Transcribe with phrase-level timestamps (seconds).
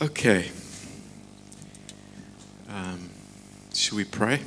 [0.00, 0.50] Okay.
[2.68, 3.10] Um,
[3.74, 4.40] should we pray?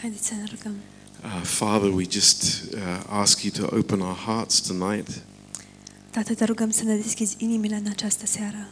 [0.00, 0.74] Haideți să ne rugăm.
[1.24, 5.08] Uh, Father, we just uh, ask you to open our hearts tonight.
[6.10, 8.68] Tată, te rugăm să ne deschizi inimile în această seară.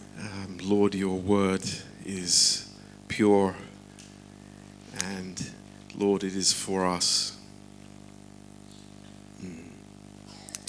[0.48, 1.64] Um, Lord, your word
[2.04, 2.64] is
[3.06, 3.54] pure,
[5.16, 5.52] and
[5.98, 7.32] Lord, it is for us.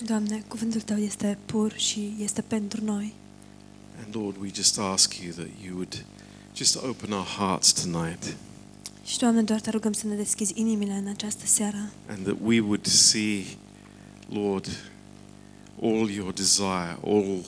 [0.06, 3.14] Doamne, cuvântul Tău este pur și este pentru noi.
[4.06, 6.06] And Lord, we just ask you that you would
[6.56, 8.36] just open our hearts tonight,
[9.06, 12.60] Și, Doamne, doar te rugăm să ne deschizi inimile în această seară and that we
[12.60, 13.44] would see,
[14.30, 14.68] Lord,
[15.82, 17.46] all your desire, all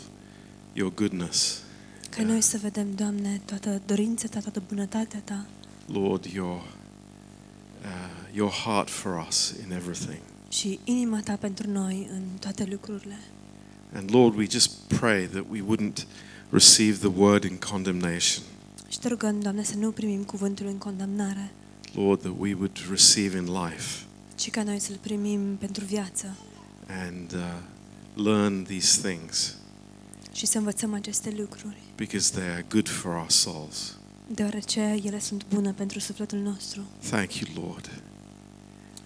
[0.73, 1.61] your goodness.
[2.09, 5.45] ca noi să vedem, Doamne, toată dorința Ta, toată bunătatea Ta.
[5.85, 10.19] Lord, your uh, your heart for us in everything.
[10.49, 13.19] Și inima Ta pentru noi în toate lucrurile.
[13.93, 16.05] And Lord, we just pray that we wouldn't
[16.49, 18.43] receive the word in condemnation.
[18.87, 21.51] Și te rugăm, Doamne, să nu primim cuvântul în condamnare,
[21.93, 24.03] Lord, that we would receive in life
[24.39, 26.37] ci ca noi să-l primim pentru viață
[26.87, 29.55] and uh, learn these things
[30.31, 33.97] și să învățăm aceste lucruri, because they are good for our souls.
[34.27, 36.81] deoarece ele sunt bune pentru sufletul nostru.
[37.09, 38.01] Thank you, Lord.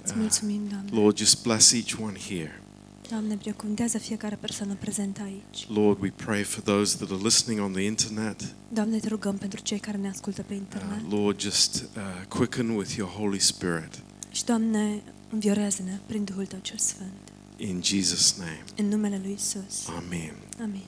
[0.04, 0.90] Îți mulțumim, Doamne.
[0.92, 2.62] Lord, just bless each one here.
[3.10, 5.68] Doamne, binecuvântează fiecare persoană prezentă aici.
[5.70, 8.56] Lord, we pray for those that are listening on the internet.
[8.74, 11.12] Doamne, te rugăm pentru cei care ne ascultă pe Uh, internet.
[11.12, 14.00] Lord, just uh, quicken with your Holy Spirit.
[14.32, 17.12] Și, Doamne, înviorează-ne prin Duhul Tău cel Sfânt.
[17.58, 18.64] In Jesus' name.
[18.76, 19.88] În numele Lui Isus.
[19.98, 20.34] Amen.
[20.62, 20.84] Amin.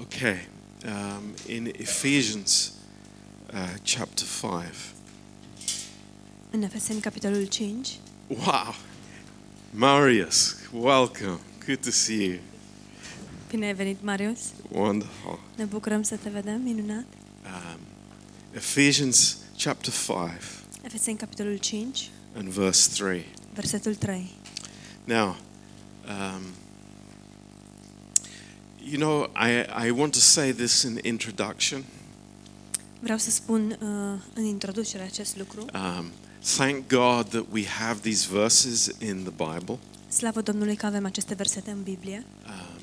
[0.00, 0.48] Okay,
[0.84, 2.72] um, in Ephesians
[3.52, 4.62] uh, chapter 5.
[6.54, 7.98] În Efeseni, capitolul 5.
[8.26, 8.74] Wow,
[9.70, 11.38] Marius, welcome.
[11.66, 12.38] Good to see you.
[13.50, 14.40] Bine ai venit, Marius.
[14.70, 15.40] Wonderful.
[15.56, 17.04] Ne bucurăm să te vedem, minunat.
[17.44, 17.78] Um,
[18.52, 20.30] Ephesians chapter 5
[20.82, 23.24] Efeseni, capitolul 5, and verse 3.
[23.54, 24.30] versetul 3.
[25.04, 25.36] Now,
[26.08, 26.42] um,
[28.90, 31.84] you know, I, I want to say this in introduction.
[33.00, 35.64] Vreau să spun uh, în introducere acest lucru.
[35.74, 36.12] Um,
[36.56, 39.78] thank God that we have these verses in the Bible.
[40.08, 42.24] Slavă Domnului că avem aceste versete în Biblie.
[42.46, 42.80] Um,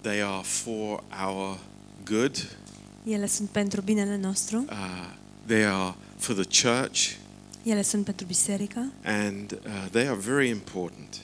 [0.00, 1.58] they are for our
[2.04, 2.56] good.
[3.04, 5.12] Ele sunt pentru binele nostru, Uh,
[5.46, 7.10] they are for the church,
[7.62, 11.20] ele sunt pentru biserică and uh, they are very important.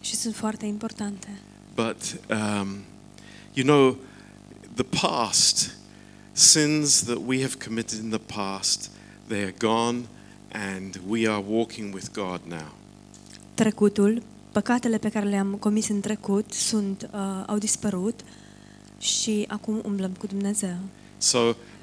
[0.00, 1.28] și sunt foarte importante.
[1.74, 2.68] But um,
[3.52, 3.96] you know,
[4.74, 5.76] the past
[6.32, 8.90] sins that we have committed in the past,
[9.26, 10.04] they are gone,
[10.54, 12.74] and we are walking with God now.
[13.54, 14.22] Trecutul,
[14.52, 18.20] păcatele pe care le-am comis în trecut sunt uh, au dispărut
[18.98, 20.76] și acum umblăm cu Dumnezeu.
[21.18, 21.38] So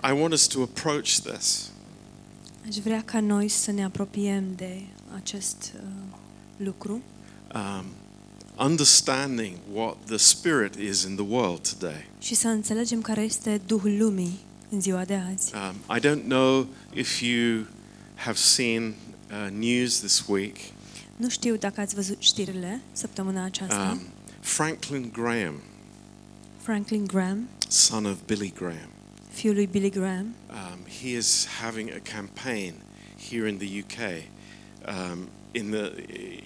[0.09, 1.71] I want us to approach this
[2.67, 4.81] Aș vrea ca noi să ne apropiem de
[5.15, 5.81] acest uh,
[6.57, 7.01] lucru,
[7.55, 7.85] um,
[8.65, 12.09] understanding what the Spirit is in the world today.
[12.19, 14.39] și să înțelegem care este Duhul lumii
[14.69, 15.53] în ziua de azi.
[15.55, 17.65] Um, I don't know if you
[18.23, 18.93] have seen
[19.31, 20.57] uh, news this week.
[21.15, 23.89] Nu știu dacă ați văzut știrile săptămâna aceasta.
[23.91, 24.07] Um,
[24.39, 25.53] Franklin Graham,
[26.57, 28.89] Franklin Graham, son of Billy Graham,
[29.29, 32.73] fiul lui Billy Graham, um, he is having a campaign
[33.29, 34.23] here in the UK.
[34.87, 35.91] Um, in the,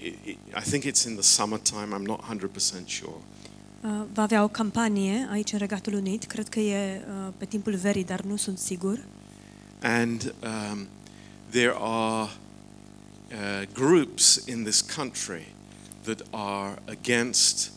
[0.04, 1.94] i i I think it's in the summertime.
[1.94, 3.22] I'm not 100% sure.
[3.84, 7.76] uh, va avea o campanie aici în Regatul Unit, cred că e uh, pe timpul
[7.76, 9.06] verii, dar nu sunt sigur.
[9.82, 10.88] And um,
[11.56, 12.30] there are
[13.32, 15.46] uh, groups in this country
[16.04, 17.72] that are against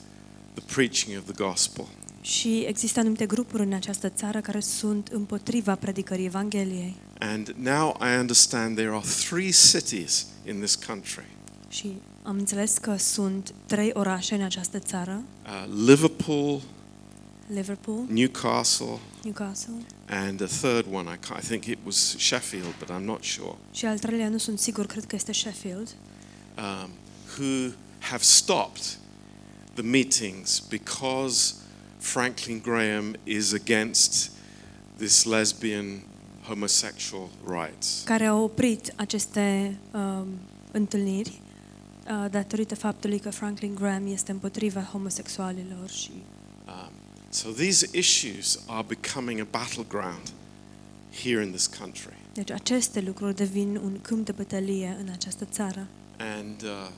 [0.54, 1.86] the preaching of the gospel.
[2.20, 6.96] Și există anumite grupuri în această țară care sunt împotriva predicării Evangheliei.
[7.18, 11.24] And now I understand there are three cities in this country
[11.68, 16.60] Și am înțeles că sunt trei orașe în această țară, uh, Liverpool,
[17.48, 19.74] Liverpool, Newcastle, Newcastle
[20.06, 21.08] and a third one.
[21.08, 23.54] I, I think it was Sheffield, but I'm not sure.
[23.72, 25.94] și al treilea nu sunt sigur, cred că este Sheffield,
[26.58, 26.90] Um,
[27.38, 28.98] who have stopped
[29.74, 31.54] the meetings because
[31.98, 34.30] Franklin Graham is against
[34.96, 36.02] this lesbian
[36.48, 38.02] homosexual rights.
[38.04, 40.26] care au oprit aceste um,
[40.72, 41.40] întâlniri
[42.24, 46.10] uh, datorită faptului că Franklin Graham este împotriva homosexualilor și
[47.28, 50.32] so these issues are becoming a battleground
[51.22, 52.12] here in this country.
[52.32, 55.86] deci aceste lucruri devin un câmp de bătălie în această țară.
[56.38, 56.90] And, uh,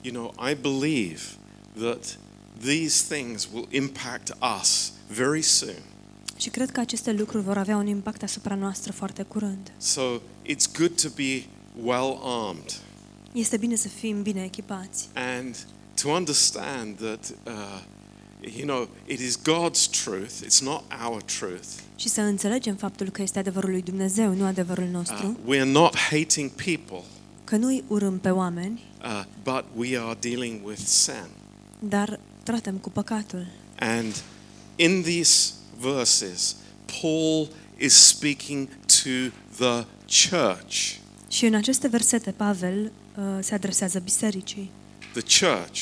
[0.00, 1.20] you know, I believe
[1.78, 2.18] that
[2.60, 5.82] these things will impact us very soon.
[6.36, 9.72] Și cred că aceste lucruri vor avea un impact asupra noastră foarte curând.
[9.78, 10.02] So
[10.46, 11.44] it's good to be
[11.82, 12.80] well armed
[13.32, 15.56] Este bine să fim bine echipați and
[16.02, 17.82] to understand that, uh,
[18.40, 21.66] you know, it is God's truth, it's not our truth.
[21.96, 25.96] și să înțelegem faptul că este adevărul lui Dumnezeu, nu adevărul Uh, nostru, we're not
[25.96, 27.02] hating people,
[27.44, 31.26] că nu-i urâm pe oameni, uh, but we are dealing with sin.
[31.78, 33.46] dar tratăm cu păcatul.
[33.78, 34.22] And
[34.76, 36.56] in these verses,
[37.00, 37.48] Paul
[37.78, 39.10] is speaking to
[39.58, 39.84] the
[40.30, 40.96] church.
[41.28, 44.70] Și în aceste versete Pavel uh, se adresează bisericii.
[45.12, 45.80] The church.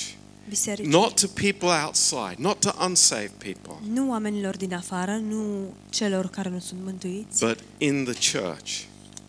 [0.48, 0.90] Bisericii.
[0.90, 6.48] Not to people outside, not to unsaved people, Nu oamenilor din afară, nu celor care
[6.48, 8.70] nu sunt mântuiți, but in the church.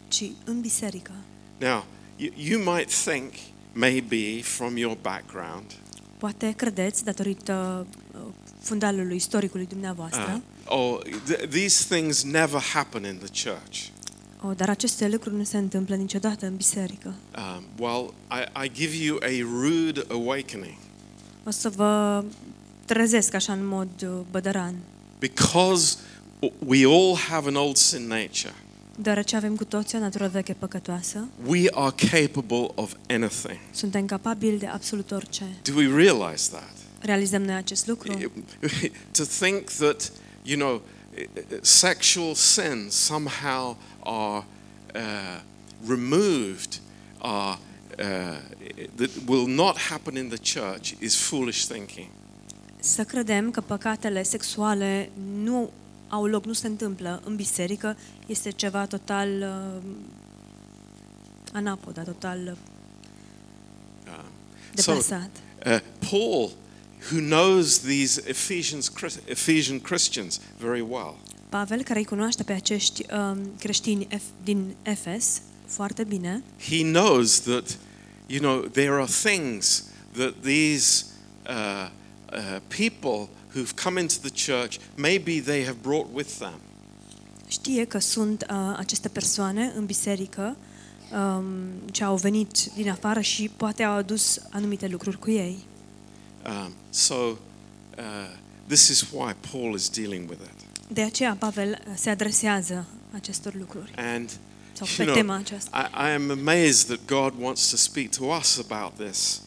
[0.07, 1.11] ci în biserică.
[1.59, 1.85] Now,
[2.15, 3.31] you, you might think,
[3.73, 5.65] maybe from your background,
[6.17, 8.19] Poate credeți, datorită uh,
[8.59, 13.77] fundalului istoricului dumneavoastră, uh, oh, th- these things never happen in the church.
[14.41, 17.13] o, dar aceste lucruri nu se întâmplă niciodată în biserică.
[17.37, 20.77] Um, well, I, I give you a rude awakening
[21.47, 22.23] O să vă
[22.85, 24.75] trezesc așa în mod uh, bădăran,
[25.19, 25.97] because
[26.65, 28.53] we all have an old sin nature.
[28.99, 33.59] deoarece avem cu toții o natură veche păcătoasă, We are capable of anything.
[33.71, 35.43] suntem capabili de absolut orice.
[35.63, 36.73] Do we realize that?
[36.99, 38.31] Realizăm noi acest lucru?
[39.17, 40.11] to think that,
[40.43, 40.81] you know,
[41.61, 44.45] sexual sins somehow are
[44.95, 45.41] uh,
[45.87, 46.79] removed,
[47.17, 47.59] are,
[47.99, 48.05] uh,
[48.95, 52.07] that will not happen in the church is foolish thinking.
[52.79, 55.09] Să credem că păcatele sexuale
[55.43, 55.71] nu
[56.07, 57.97] au loc, nu se întâmplă în biserică,
[58.27, 59.89] este ceva total uh,
[61.53, 62.57] anapoda, total uh,
[64.07, 64.23] Uh,
[64.75, 65.29] so, deplasat.
[65.65, 65.79] uh,
[66.09, 66.51] Paul,
[67.11, 71.15] who knows these Ephesians, Chris- Ephesian Christians very well,
[71.49, 77.39] Pavel, care îi cunoaște pe acești um, creștini Ef- din Efes foarte bine, he knows
[77.41, 77.77] that,
[78.27, 81.05] you know, there are things that these
[81.45, 81.89] uh,
[82.31, 86.59] uh, people who've come into the church, maybe they have brought with them.
[87.47, 90.57] știe că sunt uh, aceste persoane în biserică
[91.11, 91.45] um,
[91.91, 95.57] ce au venit din afară și poate au adus anumite lucruri cu ei.
[96.45, 97.35] Um, so, uh,
[98.67, 100.65] this is why Paul is dealing with it.
[100.87, 104.29] De aceea Pavel uh, se adresează acestor lucruri And,
[104.77, 105.89] sau you pe know, tema aceasta.
[105.93, 109.41] I, I am amazed that God wants to speak to us about this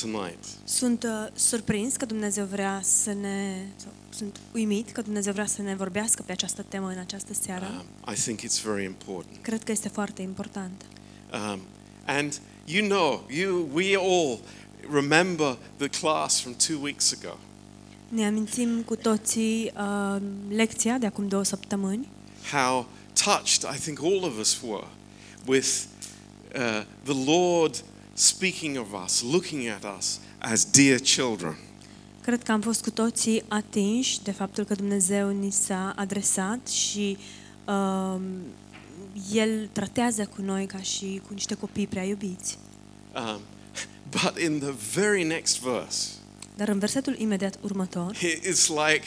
[0.00, 0.44] tonight.
[0.64, 5.62] Sunt uh, surprins că Dumnezeu vrea să ne sau sunt uimit că Dumnezeu vrea să
[5.62, 7.84] ne vorbească pe această temă în această seară.
[8.06, 9.36] Um, I think it's very important.
[9.40, 10.84] Cred că este foarte important.
[11.32, 11.60] Um,
[12.06, 14.40] and you know, you, we all
[14.92, 17.36] remember the class from two weeks ago.
[18.08, 22.08] Ne amintim cu toții uh, lecția de acum două săptămâni,
[22.52, 22.86] How
[23.24, 24.88] touched I think all of us were
[25.46, 25.86] with
[26.54, 27.82] uh, the Lord
[28.14, 31.56] speaking of us, looking at us as dear children.
[32.22, 37.16] Cred că am fost cu toții atinși de faptul că Dumnezeu ni s-a adresat și
[37.66, 38.22] um,
[39.32, 42.58] El tratează cu noi ca și cu niște copii prea iubiți.
[43.14, 43.40] Um,
[44.10, 46.08] but in the very next verse,
[46.56, 49.06] Dar în versetul imediat următor, it's like,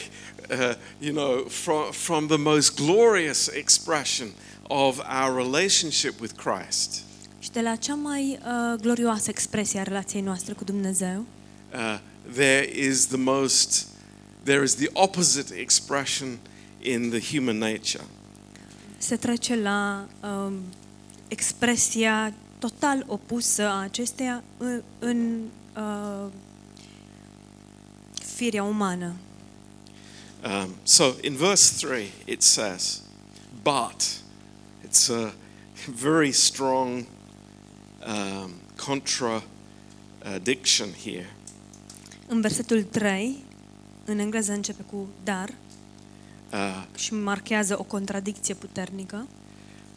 [0.50, 4.28] uh, you know, from, from the most glorious expression
[4.62, 7.02] of our relationship with Christ,
[7.38, 11.24] și de la cea mai uh, glorioasă expresie a relației noastre cu Dumnezeu,
[11.74, 11.98] uh,
[12.32, 13.86] there is the most,
[14.42, 16.38] there is the opposite expression
[16.82, 18.04] in the human nature.
[18.98, 20.52] se trece la um,
[21.28, 25.40] expresia total opusă a acesteia în, în
[25.76, 26.30] uh,
[28.34, 29.14] firea umană.
[30.44, 33.00] Um, so in verse 3, it says,
[33.62, 34.02] but,
[34.86, 35.32] it's a
[35.86, 37.04] very strong
[38.06, 38.50] um,
[38.86, 41.36] contradiction here.
[42.26, 43.44] În versetul 3,
[44.04, 45.50] în engleză începe cu dar
[46.54, 49.26] Uh, și marchează o contradicție puternică.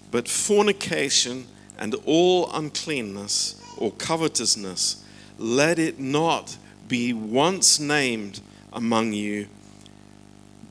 [0.10, 1.46] but fornication
[1.78, 4.98] and all uncleanness or covetousness,
[5.38, 9.46] let it not be once named among you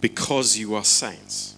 [0.00, 1.54] because you are saints.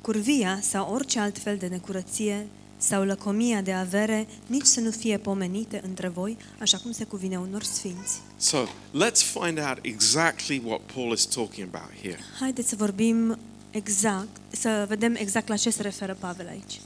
[0.00, 5.18] Curvia sau orice alt fel de necurăție sau lăcomia de avere nici să nu fie
[5.18, 8.20] pomenite între voi, așa cum se cuvine unor sfinți.
[8.36, 8.58] So
[8.92, 12.18] let's find out exactly what Paul is talking about here.
[12.40, 13.38] Haideți să vorbim
[13.70, 16.80] exact, să vedem exact la ce se referă Pavel aici.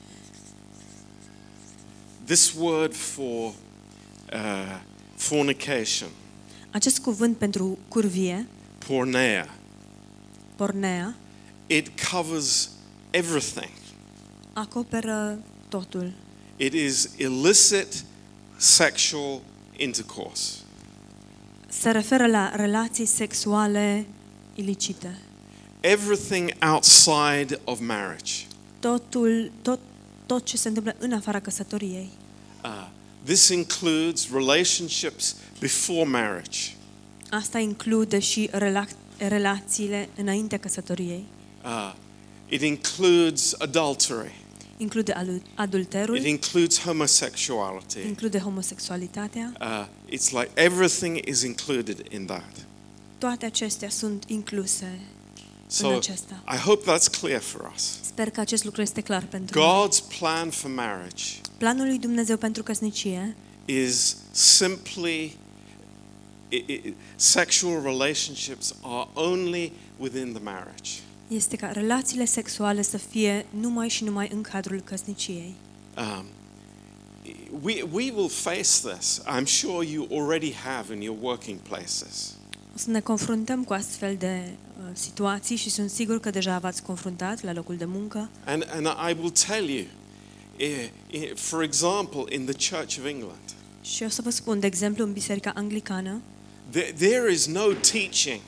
[2.25, 3.53] This word for
[4.33, 4.81] uh,
[5.17, 6.09] fornication
[6.75, 8.47] Acest cuvânt pentru curvie,
[8.87, 9.55] porneia,
[10.57, 11.15] pornea,
[11.67, 12.71] it covers
[13.11, 13.71] everything.
[14.53, 15.39] acoperă
[15.69, 16.13] totul.
[16.57, 18.05] It is illicit
[18.57, 19.41] sexual
[19.77, 20.53] intercourse.
[21.69, 24.07] Se referă la relații sexuale
[24.55, 25.19] ilicite.
[25.81, 28.33] Everything outside of marriage.
[28.81, 29.79] Totul, tot,
[30.27, 32.11] tot ce se întâmplă în afara căsătoriei.
[32.65, 32.89] Uh,
[33.25, 35.37] this includes relationships
[35.69, 36.59] before marriage,
[37.31, 41.25] Asta include și rela- relațiile înaintea căsătoriei.
[41.65, 41.95] uh,
[42.49, 44.35] it includes adultery,
[44.77, 47.99] Include alu- adulterul, it includes homosexuality.
[48.07, 49.53] include homosexualitatea.
[49.61, 52.53] Uh, it's like everything is included in that.
[53.19, 54.99] Toate acestea sunt incluse
[55.67, 56.43] So în acesta.
[56.55, 57.83] I hope that's clear for us.
[58.03, 59.89] Sper că acest lucru este clar pentru noi.
[59.89, 61.25] God's plan for marriage
[61.59, 65.37] Planul lui Dumnezeu pentru căsnicie is simply
[66.55, 70.91] i i sexual relationships are only within the marriage.
[71.29, 75.55] este ca relațiile sexuale să fie numai și numai în cadrul căsniciei.
[75.97, 76.27] Um,
[77.63, 79.23] we, we will face this.
[79.27, 82.35] I'm sure you already have in your working places.
[82.75, 86.83] O să ne confruntăm cu astfel de uh, situații și sunt sigur că deja v-ați
[86.83, 88.29] confruntat la locul de muncă.
[88.45, 89.85] And, and I will tell you,
[90.57, 93.39] eh, eh, for example, in the Church of England,
[93.83, 96.21] Și o să vă spun, de exemplu, în Biserica Anglicană,
[96.71, 98.41] there, there is no teaching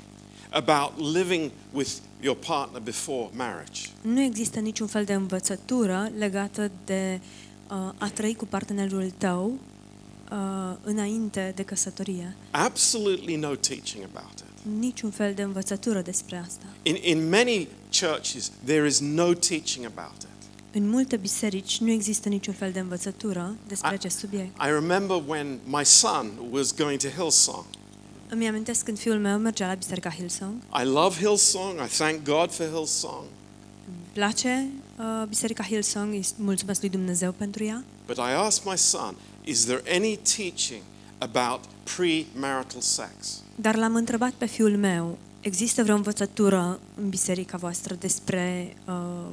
[0.50, 3.80] about living with your partner before marriage.
[4.00, 7.20] nu există niciun fel de învățătură legată de
[7.70, 9.58] uh, a trăi cu partenerul tău
[10.32, 12.37] uh, înainte de căsătorie.
[12.50, 14.73] Absolutely no teaching about it.
[14.80, 16.64] Niciun fel de învățătură despre asta.
[16.82, 17.68] In, in many
[18.00, 20.26] churches, there is no teaching about it.
[20.73, 24.62] În multe biserici nu există niciun fel de învățătură despre I- acest subiect.
[24.62, 27.64] I remember when my son was going to Hillsong.
[28.28, 30.52] Îmi amintesc când fiul meu mergea la Biserica Hillsong.
[30.83, 31.80] I love Hillsong.
[31.85, 33.25] I thank God for Hillsong.
[33.87, 34.68] Îmi place
[34.99, 37.85] uh, Biserica Hillsong, îi mulțumesc lui Dumnezeu pentru ea.
[38.06, 39.14] But I asked my son,
[39.45, 40.83] is there any teaching
[41.18, 41.61] about
[41.97, 43.42] premarital sex?
[43.54, 49.26] Dar l-am întrebat pe fiul meu, există vreo învățătură în biserica voastră despre uh,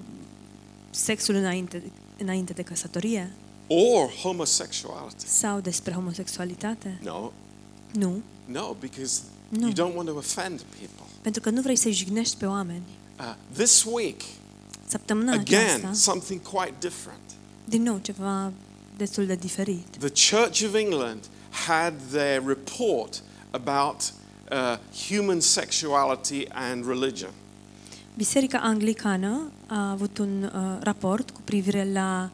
[0.89, 1.83] sexul înainte,
[2.17, 3.31] înainte de căsătorie?
[3.67, 5.27] Or homosexuality?
[5.27, 6.99] Sau despre homosexualitate?
[7.03, 7.31] No,
[7.93, 9.67] Nu, no, because No.
[9.67, 11.05] you don't want to offend people.
[11.21, 12.83] pentru că nu vrei să-i jignești pe oameni.
[13.19, 14.21] Uh, this week,
[14.87, 17.19] Săptămâna again, aceasta, something quite different.
[17.65, 18.51] din nou, ceva
[18.97, 19.85] destul de diferit.
[19.99, 21.19] The Church of England
[21.67, 23.21] had their report
[23.51, 24.13] about
[24.51, 24.77] uh,
[25.09, 27.29] human sexuality and religion.
[28.17, 32.29] Biserica Anglicană a avut un uh, raport cu privire la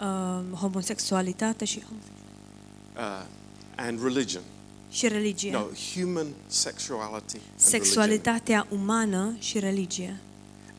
[0.00, 1.82] uh, homosexualitate și,
[2.96, 3.00] Uh,
[3.76, 4.42] and religion.
[4.92, 5.50] Și religie.
[5.50, 7.56] No, human sexuality and religion.
[7.56, 10.16] Sexualitatea umană și religie.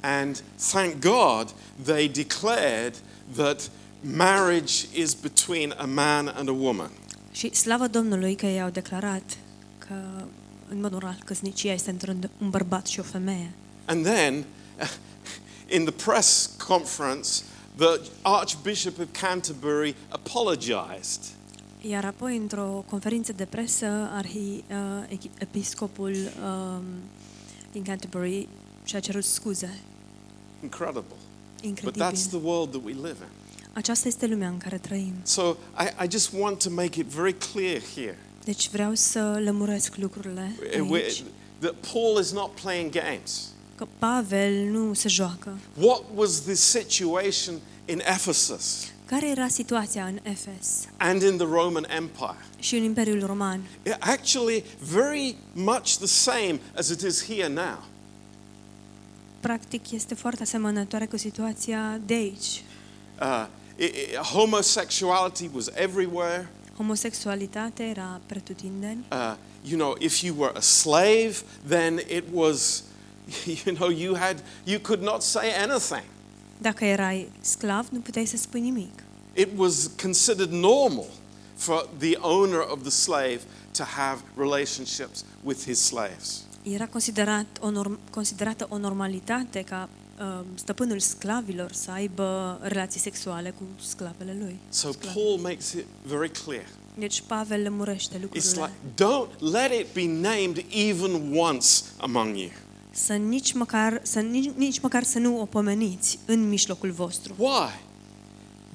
[0.01, 1.53] And thank God
[1.83, 2.95] they declared
[3.35, 3.69] that
[4.01, 6.91] marriage is between a man and a woman.
[7.31, 9.37] Și slavă Domnului că ei au declarat
[9.77, 9.93] că,
[10.69, 13.51] în mod normal, căsnicia este între un bărbat și o femeie.
[13.85, 14.45] And then,
[15.77, 17.29] in the press conference,
[17.75, 21.21] the Archbishop of Canterbury apologized.
[21.89, 24.63] Iar apoi, într-o conferință de presă, arhi, uh,
[25.17, 26.83] echi- episcopul um,
[27.71, 28.47] din Canterbury
[28.83, 29.79] și-a cerut scuze.
[30.63, 31.03] Incredible.
[31.55, 32.03] But Incredibil.
[32.11, 33.27] that's the world that we live in.
[33.73, 35.13] Aceasta este lumea în care trăim.
[35.23, 39.95] So I, I just want to make it very clear here Deci vreau să lămuresc
[39.95, 41.23] lucrurile uh, where- aici.
[41.59, 43.47] that Paul is not playing games.
[43.75, 45.57] Că Pavel nu se joacă.
[45.79, 51.85] What was the situation in Ephesus Care era situația în Efes and in the Roman
[51.97, 52.35] Empire?
[52.59, 53.61] și în Imperiul Roman?
[53.99, 57.83] Actually, very much the same as it is here now.
[59.39, 62.63] Practic este foarte asemănătoare cu situația de aici.
[63.21, 63.45] Uh,
[63.77, 66.49] i- i- homosexuality was everywhere.
[66.77, 69.03] Homosexualitatea era pretutindeni.
[69.11, 69.35] Uh,
[69.69, 71.35] you know, if you were a slave,
[71.67, 72.83] then it was,
[73.65, 76.03] you know, you had, you could not say anything.
[76.63, 79.03] Dacă erai sclav, nu puteai să spui nimic.
[79.33, 81.05] It was considered normal
[81.55, 83.39] for the owner of the slave
[83.77, 86.41] to have relationships with his slaves.
[86.63, 89.89] Era considerat o norm- considerată o normalitate ca
[90.19, 94.59] uh, stăpânul sclavilor să aibă relații sexuale cu sclavele lui.
[94.69, 95.19] So Sclave.
[95.19, 96.65] Paul makes it very clear.
[96.97, 98.51] Deci Pavel lămurește It's lucrurile.
[98.61, 101.67] like, don't let it be named even once
[101.97, 102.49] among you.
[102.95, 107.33] Să nici măcar, să nici, nici măcar să nu o pomeniți în mijlocul vostru.
[107.37, 107.79] Why?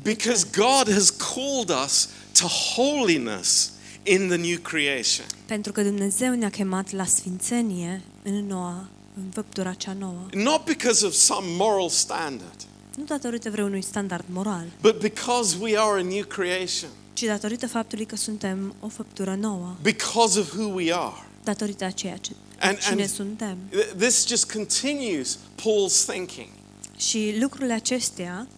[0.03, 2.09] Because God has called us
[2.41, 3.73] to holiness
[4.03, 5.27] in the new creation.
[5.47, 10.27] Pentru că Dumnezeu ne-a chemat la sfințenie în noua, în făptura cea nouă.
[10.33, 12.57] Not because of some moral standard,
[12.97, 18.05] Nu datorită vreunui standard moral, but because we are a new creation, ci datorită faptului
[18.05, 21.27] că suntem o făptură nouă, because of who we are.
[21.45, 23.57] datorită a ceea ce And- cine and- suntem.
[23.71, 26.49] Th- This just continues Paul's thinking.
[26.97, 28.49] Și lucrurile acestea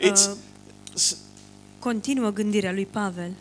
[0.00, 0.36] It's uh,
[0.94, 1.16] s-
[1.78, 3.32] continuă gândirea lui Pavel.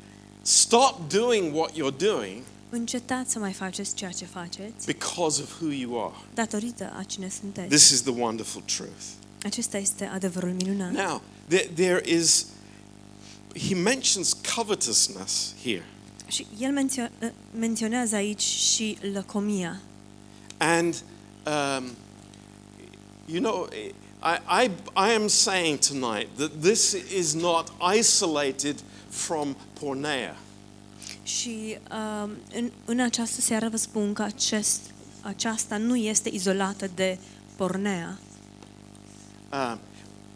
[0.41, 5.71] stop doing what you're doing Încetați să mai faceți ceea ce faceți because of who
[5.71, 6.15] you are.
[6.33, 7.67] datorită a cine sunteți.
[7.67, 9.03] This is the wonderful truth.
[9.43, 10.91] Acesta este adevărul minunat.
[10.91, 12.45] Now, there, there is,
[13.67, 15.85] he mentions covetousness here.
[16.27, 19.81] Și el mențio- uh, menționează aici și lăcomia.
[20.57, 21.03] And,
[21.45, 21.95] um,
[23.25, 23.67] you know,
[24.21, 30.35] I, I, I am saying tonight that this is not isolated from porneia.
[31.23, 34.81] Și uh, în, în această seară vă spun că acest,
[35.21, 37.17] aceasta nu este izolată de
[37.55, 38.19] pornea.
[39.51, 39.79] Um,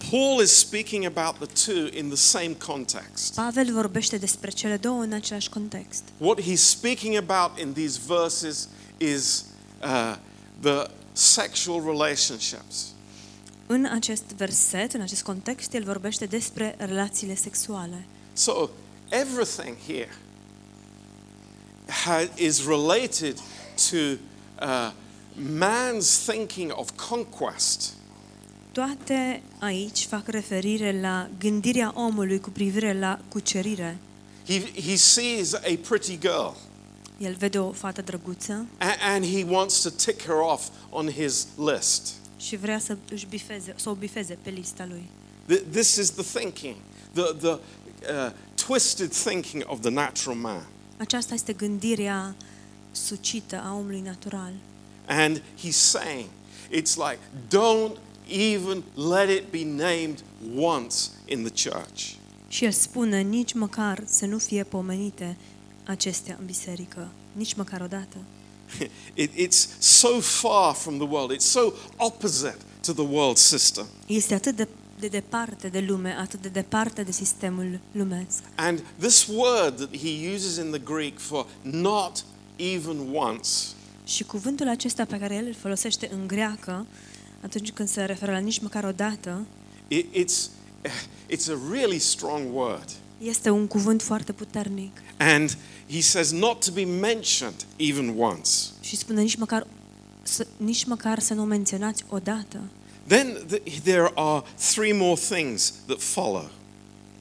[0.09, 3.33] Paul is speaking about the two in the same context.
[3.33, 6.03] Pavel vorbește despre cele două în același context.
[6.17, 9.45] What he's speaking about in these verses is
[9.83, 10.15] uh,
[10.59, 12.85] the sexual relationships.
[13.67, 18.05] În acest verset, în acest context, el vorbește despre relațiile sexuale.
[18.33, 18.69] So
[19.09, 20.09] everything here
[22.05, 23.35] ha- is related
[23.89, 23.97] to
[24.61, 24.91] uh,
[25.59, 27.93] man's thinking of conquest.
[28.71, 33.97] Toate aici fac referire la gândirea omului cu privire la cucerire.
[34.47, 36.55] He, he sees a pretty girl
[37.21, 41.47] El vede o fată drăguță a- and he wants to tick her off on his
[41.57, 42.07] list.
[42.37, 45.03] și vrea să își bifeze, să o bifeze pe lista lui.
[45.53, 46.75] Th- This is the thinking,
[47.13, 48.31] the, the uh,
[48.65, 50.67] twisted thinking of the natural man.
[50.97, 52.35] Aceasta este gândirea
[52.91, 54.51] sucită a omului natural.
[55.07, 56.25] And he's saying,
[56.69, 57.97] it's like, don't
[58.29, 60.23] even let it be named
[60.57, 62.01] once in the church.
[62.47, 65.37] Și el spune nici măcar să nu fie pomenite
[65.83, 68.17] acestea în biserică, nici măcar o dată.
[69.13, 73.85] It, it's so far from the world, it's so opposite to the world system.
[74.05, 74.67] Este atât de,
[74.99, 78.43] de departe de lume, atât de departe de sistemul lumesc.
[78.55, 83.49] And this word that he uses in the Greek for not even once
[84.05, 86.85] Și cuvântul acesta pe care el îl folosește în greacă,
[87.41, 89.45] atunci când se referă la nici măcar o dată,
[89.87, 90.49] it, it's,
[91.29, 92.89] it's a really strong word.
[93.21, 94.97] Este un cuvânt foarte puternic.
[95.17, 95.57] And
[95.91, 98.49] he says not to be mentioned even once.
[98.81, 99.67] Și spune nici măcar
[100.23, 102.59] să, nici măcar să nu o menționați odată.
[103.07, 106.49] Then th- there are three more things that follow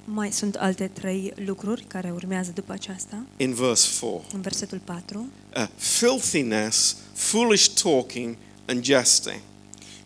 [0.05, 5.27] Mai sunt alte trei lucruri care urmează după aceasta, in verse 4 în versetul 4.
[5.57, 8.37] uh, filthiness, foolish talking,
[8.67, 9.41] and jesting.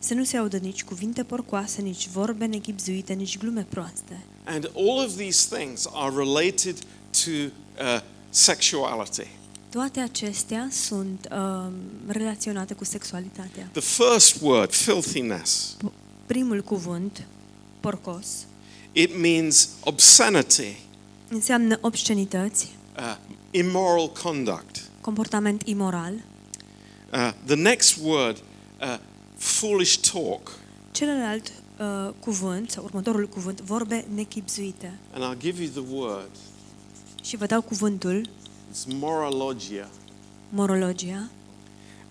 [0.06, 4.24] Să nu se audă nici cuvinte porcoase, nici vorbe nechipzuite, nici glume proaste.
[4.44, 6.78] And all of these things are related
[7.24, 9.26] to uh, sexuality.
[9.70, 11.72] Toate acestea sunt um,
[12.06, 13.68] relaționate cu sexualitatea.
[13.72, 15.76] The first word, filthiness,
[16.26, 17.26] Primul cuvânt,
[17.80, 18.26] porcos,
[18.92, 20.76] it means obscenity,
[21.28, 23.16] înseamnă obscenități, uh,
[23.50, 24.90] immoral conduct.
[25.00, 26.12] comportament imoral.
[27.12, 28.42] Uh, the next word,
[28.80, 28.96] uh,
[29.36, 30.58] foolish talk.
[30.90, 34.98] Celălalt uh, cuvânt, sau următorul cuvânt, vorbe nechipzuite.
[35.12, 36.30] And I'll give you the word.
[37.22, 38.28] Și vă dau cuvântul,
[38.72, 39.88] It's morologia.
[40.48, 41.28] morologia,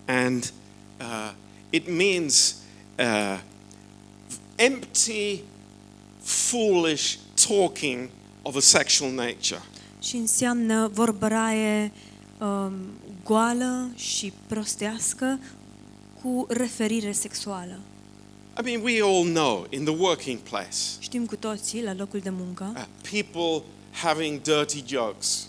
[0.06, 0.52] And
[1.00, 1.32] uh,
[1.70, 2.54] it means
[2.98, 3.40] uh,
[4.56, 5.40] empty,
[6.22, 7.16] foolish
[7.48, 8.08] talking
[8.42, 9.62] of a sexual nature.
[10.02, 11.92] și înseamnă vorbăraie
[12.40, 12.72] um,
[13.24, 15.38] goală și prostească
[16.24, 17.78] cu referire sexuală.
[18.58, 22.30] I mean, we all know in the working place, Știm cu toții, la locul de
[22.30, 25.48] muncă, uh, people having dirty jokes.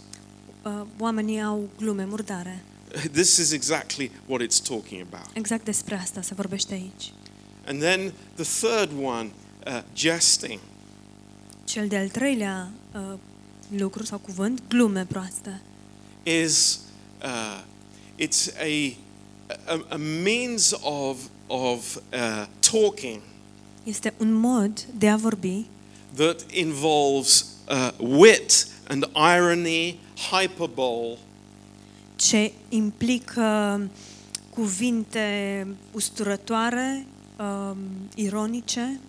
[0.64, 2.64] uh, oamenii au glume murdare.
[3.12, 5.28] This is exactly what it's talking about.
[5.34, 7.14] Exact despre asta se vorbește aici.
[7.68, 9.32] And then the third one,
[9.68, 10.60] uh, jesting.
[11.64, 13.14] Cel de-al treilea uh,
[13.78, 15.62] lucru sau cuvânt, glume proaste.
[16.24, 16.80] is
[17.24, 17.64] uh,
[18.18, 18.96] it's a,
[19.48, 23.22] a, a means of, of uh, talking
[23.84, 25.66] Este un mod de a vorbi
[26.16, 30.00] that involves uh, wit and irony,
[30.32, 31.18] hyperbole,
[32.16, 33.90] ce implică
[34.50, 37.06] cuvinte usturătoare,
[37.40, 37.78] um,
[38.16, 39.00] ironice,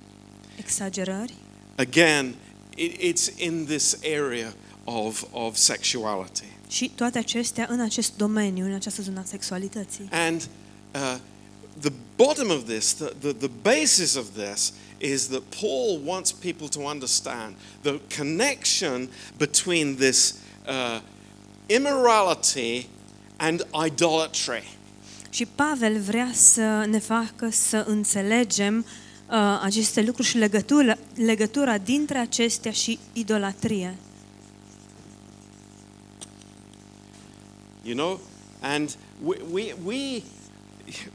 [0.58, 1.34] exagerări.
[1.76, 2.36] again,
[2.76, 4.52] it, it's in this area
[4.86, 6.55] of, of sexuality.
[6.68, 10.08] Și toate acestea în acest domeniu, în această zonă a sexualității.
[10.10, 10.48] And
[10.94, 11.16] uh,
[11.80, 16.68] the bottom of this, the, the, the basis of this, is that Paul wants people
[16.68, 20.34] to understand the connection between this
[20.66, 21.00] uh,
[21.66, 22.88] immorality
[23.36, 24.76] and idolatry.
[25.30, 28.86] Și Pavel vrea să ne facă să înțelegem
[29.30, 33.96] uh, aceste lucruri și legătura, legătura dintre acestea și idolatrie.
[37.86, 38.20] You know?
[38.60, 40.22] And we, we, we,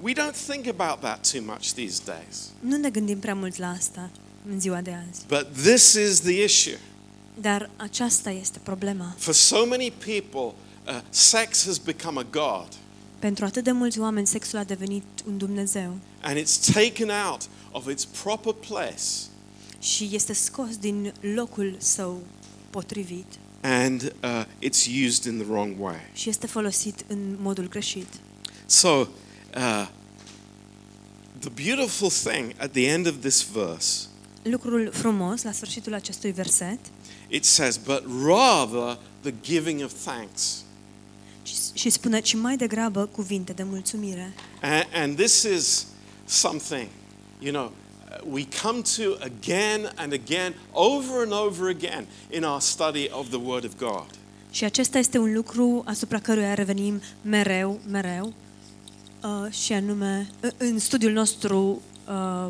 [0.01, 2.51] we don't think about that too much these days.
[2.59, 4.09] Nu ne gândim prea mult la asta
[4.51, 5.25] în ziua de azi.
[5.27, 6.79] But this is the issue.
[7.41, 9.15] Dar aceasta este problema.
[9.17, 10.55] For so many people,
[10.87, 12.67] uh, sex has become a god.
[13.19, 17.87] Pentru atât de mulți oameni, sexul a devenit un Dumnezeu and it's taken out of
[17.87, 19.29] its proper place
[19.79, 22.21] și este scos din locul său
[22.69, 23.25] potrivit
[23.61, 26.09] and uh, it's used in the wrong way.
[26.13, 28.07] și este folosit în modul greșit.
[28.65, 29.87] So, uh,
[31.39, 34.05] the beautiful thing at the end of this verse,
[34.43, 36.79] Lucrul frumos la sfârșitul acestui verset
[37.29, 40.63] it says, but rather the giving of thanks.
[41.43, 44.33] și, și spune, ci mai degrabă cuvinte de mulțumire.
[44.61, 45.85] And, and this is
[46.25, 46.87] something,
[47.39, 47.71] you know, uh,
[48.31, 53.39] we come to again and again, over and over again in our study of the
[53.43, 54.05] Word of God.
[54.51, 58.33] Și acesta este un lucru asupra căruia revenim mereu, mereu,
[59.23, 62.47] uh, și anume în- în studiul nostru uh,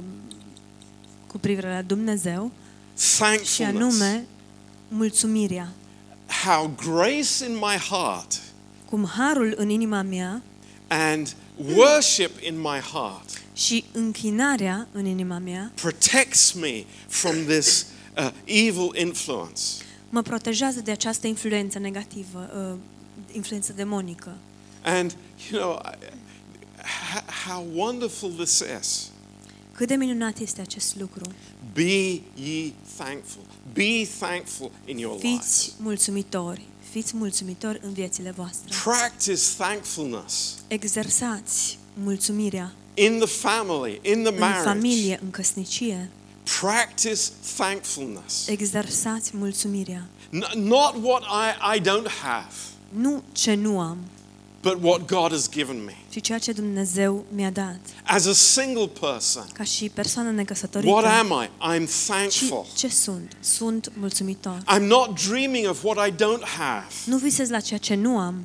[1.28, 2.52] cu privire la Dumnezeu,
[2.98, 3.60] și Thankfulness.
[4.02, 4.26] anume
[4.88, 5.68] mulțumirea.
[6.46, 8.40] How grace in my heart
[8.90, 10.42] Cum harul în inima mea
[10.88, 11.36] and
[11.76, 17.86] worship in my heart și închinarea în inima mea protects me from this
[18.18, 19.62] uh, evil influence.
[20.10, 22.78] mă protejează de această influență negativă, uh,
[23.36, 24.38] influență demonică.
[24.84, 25.16] And,
[25.52, 26.06] you know, I-
[26.82, 29.10] h- how wonderful this is.
[29.72, 31.22] Cât de minunat este acest lucru.
[31.74, 33.42] Be ye thankful.
[33.74, 35.74] Be thankful in your Fiți lives.
[35.80, 36.62] mulțumitori,
[36.92, 38.76] fiți mulțumitori în viețile voastre.
[38.84, 42.72] Practice thankfulness Exersați mulțumirea
[43.06, 44.64] in the family, in the în marriage.
[44.64, 46.10] familie, în căsnicie.
[46.60, 47.22] Practice
[47.58, 48.48] thankfulness.
[48.48, 50.08] Exersați mulțumirea.
[50.30, 52.54] N- not what I, I don't have,
[52.90, 53.98] Nu ce nu am,
[54.62, 55.96] but what God has given me.
[56.10, 57.80] ci ceea ce Dumnezeu mi-a dat.
[58.06, 60.92] As a single person, Ca și persoană necăsătorită.
[60.92, 61.48] what am I?
[61.78, 62.66] I'm ci thankful.
[62.78, 63.38] ce sunt?
[63.40, 64.64] Sunt mulțumitor.
[64.76, 66.86] I'm not dreaming of what I don't have.
[67.06, 68.44] Nu visez la ceea ce nu am,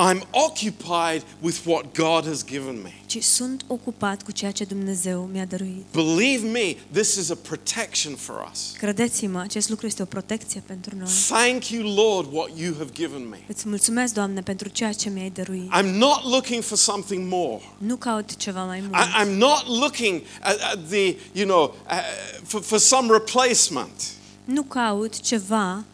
[0.00, 2.92] I'm occupied with what God has given me.
[3.06, 5.84] ci sunt ocupat cu ceea ce Dumnezeu mi-a dăruit.
[5.92, 8.72] Believe me, this is a protection for us.
[8.76, 11.08] Credeți-mă, acest lucru este o protecție pentru noi.
[11.28, 13.38] Thank you, Lord, what you have given me.
[13.46, 15.70] Îți mulțumesc, Doamne, pentru ceea ce mi-ai dăruit.
[15.78, 17.62] I'm not looking for something more.
[17.78, 18.94] Nu caut ceva mai mult.
[18.94, 21.98] I, I'm not looking at, at the, you know, uh,
[22.42, 24.10] for, for some replacement.
[24.44, 25.84] Nu caut ceva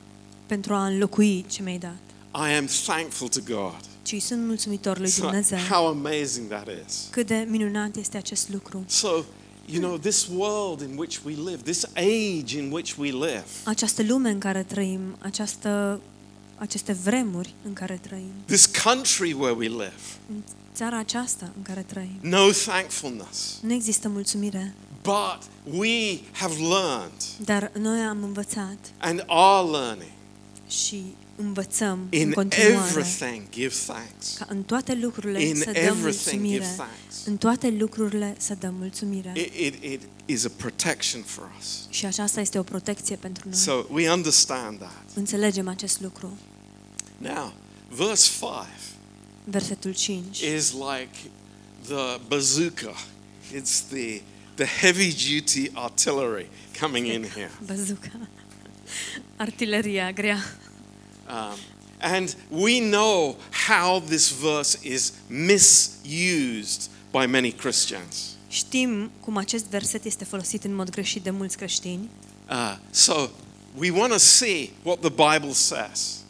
[0.46, 1.96] pentru a înlocui ce mi-ai dat,
[2.48, 3.80] I am thankful to God.
[4.04, 5.58] Ci sunt mulțumitor lui So, Dumnezeu.
[5.70, 7.06] how amazing that is.
[7.10, 8.84] Cât de minunat este acest lucru.
[8.86, 9.08] So,
[9.66, 14.02] you know, this world in which we live, this age in which we live, Această
[14.02, 16.00] lume în care trăim, această,
[16.56, 19.92] aceste vremuri în care trăim, this country where we live,
[20.28, 20.42] în
[20.74, 23.58] țara aceasta în care trăim, no thankfulness.
[23.62, 25.38] nu există mulțumire, But
[25.78, 27.12] we have learned
[27.44, 30.10] dar noi am învățat and are learning
[30.68, 31.02] și
[31.36, 34.36] învățăm în in continuare everything give thanks.
[34.38, 36.64] ca în toate lucrurile In să dăm everything give mulțumire.
[36.76, 37.24] thanks.
[37.26, 39.32] În toate lucrurile să dăm mulțumire.
[39.36, 41.86] It, it, it is a protection for us.
[41.90, 43.58] Și aceasta este o protecție pentru noi.
[43.58, 45.02] So we understand that.
[45.14, 46.38] Înțelegem acest lucru.
[47.18, 47.52] Now,
[47.88, 48.50] verse 5
[49.44, 50.40] Versetul 5.
[50.40, 51.16] is like
[51.86, 52.94] the bazooka.
[53.54, 54.20] It's the,
[54.54, 56.48] the heavy duty artillery
[56.80, 57.50] coming in here.
[57.64, 58.28] Bazuca.
[59.36, 60.38] Artileria grea.
[61.28, 61.58] Um,
[62.00, 63.36] and we know
[63.68, 68.36] how this verse is misused by many Christians.
[68.48, 72.10] Știm cum acest verset este folosit în mod greșit de mulți creștini.
[72.50, 73.28] Uh, so
[73.76, 76.22] we want to see what the Bible says.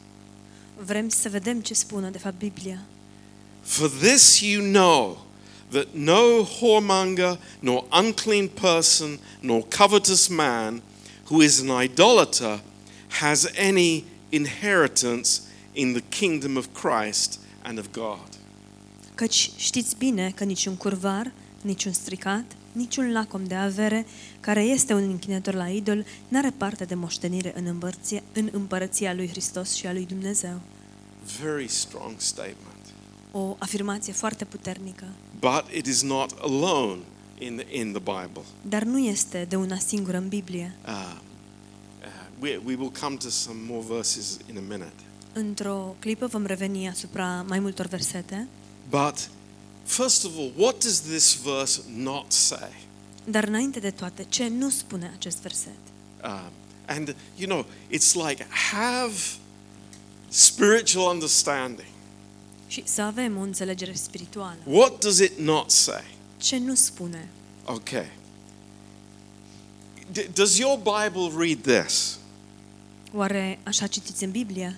[0.76, 2.78] Vrem să vedem ce spune de fapt Biblia.
[3.60, 5.26] For this you know
[5.70, 10.82] that no whoremonger, nor unclean person, nor covetous man
[11.30, 12.60] who is an idolater
[13.08, 15.40] has any inheritance
[15.72, 18.28] in the kingdom of Christ and of God.
[19.14, 24.06] Căci știți bine că niciun curvar, niciun stricat, niciun lacom de avere
[24.40, 29.28] care este un închinător la idol n-are parte de moștenire în împărăția, în împărăția lui
[29.28, 30.60] Hristos și a lui Dumnezeu.
[31.40, 32.84] very strong statement.
[33.32, 35.04] O afirmație foarte puternică.
[35.40, 36.98] But it is not alone
[37.38, 38.42] in the, in the Bible.
[38.62, 40.74] Dar nu este de una singură în Biblie.
[40.86, 41.20] Uh, uh,
[42.44, 44.92] we, we will come to some more verses in a minute.
[45.32, 48.48] Într-o clipă vom reveni asupra mai multor versete,
[48.90, 49.28] But
[49.84, 52.82] first of all, what does this verse not say?
[53.24, 55.72] dar înainte de toate, ce nu spune acest verset?
[56.24, 56.50] Um,
[56.86, 59.12] and you know, it's like have
[60.28, 61.88] spiritual understanding.
[62.66, 64.56] Și să avem o înțelegere spirituală.
[64.64, 66.04] What does it not say?
[66.36, 67.28] Ce nu spune?
[67.64, 68.10] Okay.
[70.12, 72.18] D- does your Bible read this?
[73.14, 74.76] Oare așa citiți în Biblie?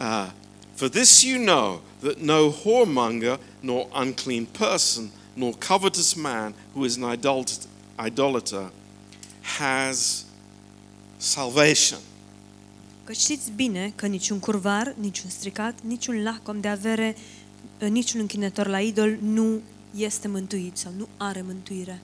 [0.00, 0.30] Uh,
[0.74, 6.96] For this you know that no whoremonger, nor unclean person, nor covetous man who is
[7.00, 7.66] an idolat-
[8.06, 8.70] idolater
[9.58, 10.24] has
[11.16, 11.98] salvation.
[13.04, 17.16] Că știți bine că niciun curvar, niciun stricat, niciun lacom de avere,
[17.78, 19.60] niciun închinător la idol nu
[19.96, 22.00] este mântuit sau nu are mântuire.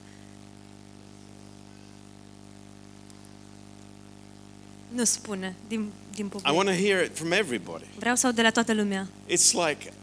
[4.93, 6.53] Nu spune, din, din I public.
[6.55, 7.83] want to hear it from everybody.
[7.99, 9.07] Vreau să aud de la toată lumea.
[9.29, 9.93] It's like,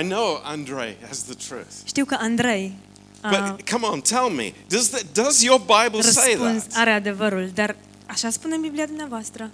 [0.00, 1.70] I know Andre has the truth.
[1.84, 2.72] Știu că Andrei
[3.20, 6.80] a But come on, tell me, does, that, does your Bible say răspuns, that?
[6.80, 9.50] are adevărul, dar așa spune în Biblia dumneavoastră.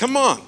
[0.00, 0.40] Come on.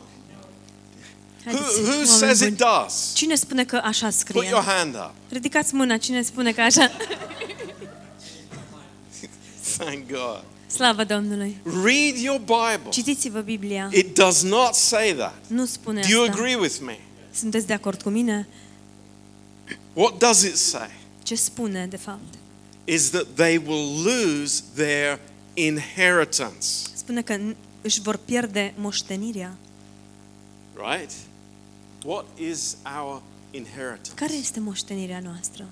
[1.44, 2.50] Who, Haideți, who oameni says buni.
[2.50, 3.10] it does?
[3.14, 4.48] Cine spune că așa Put scrie?
[4.48, 5.12] your hand up.
[5.30, 6.90] Ridicați mâna, cine spune că așa?
[9.78, 10.42] Thank God.
[10.70, 11.56] Slavă Domnului!
[11.64, 12.90] Read your Bible.
[12.90, 13.90] Citiți-vă Biblia.
[13.92, 15.34] It does not say that.
[15.46, 16.32] Nu spune Do you asta.
[16.32, 16.98] agree with me?
[17.32, 18.48] Sunteți de acord cu mine?
[19.92, 20.90] What does it say?
[21.22, 22.34] Ce spune, de fapt?
[22.84, 25.18] Is that they will lose their
[25.54, 29.56] inheritance, Spune că n- își vor pierde moștenirea.
[30.74, 31.10] right?
[32.04, 34.10] What is our inheritance?
[34.14, 35.66] Care este moștenirea noastră?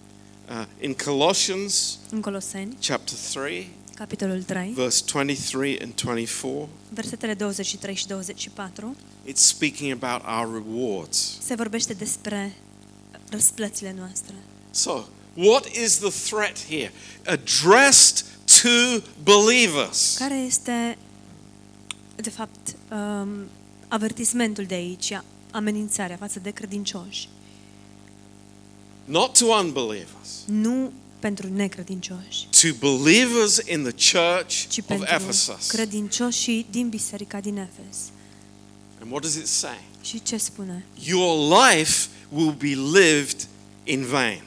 [0.51, 7.95] Uh, in Colossians În Coloseni, chapter 3, capitolul 3, verse 23 and 24, versetele 23
[7.95, 11.39] și 24, it's speaking about our rewards.
[11.41, 12.57] se vorbește despre
[13.31, 14.35] răsplățile noastre.
[14.71, 15.03] So,
[15.35, 16.93] what is the threat here?
[17.25, 18.27] Addressed
[18.63, 20.17] to believers.
[20.19, 20.99] Care este,
[22.17, 23.29] de fapt, um,
[23.89, 27.29] avertismentul de aici, amenințarea față de credincioși?
[29.05, 30.93] Not to unbelievers, Nu
[31.27, 35.67] pentru necredincioși, to believers in the church ci of pentru Ephesus.
[35.69, 37.97] credincioșii din biserica din Efes.
[39.01, 39.81] And what does it say?
[40.03, 40.85] Și ce spune?
[41.05, 43.47] Your life will be lived
[43.85, 44.43] in vain.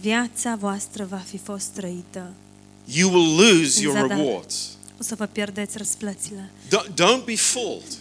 [0.00, 2.32] Viața voastră va fi fost trăită.
[2.84, 4.16] You will lose your Zadar.
[4.18, 4.76] rewards.
[5.00, 6.50] O să vă pierdeți răsplățile.
[6.66, 7.98] Don't, don't be fooled.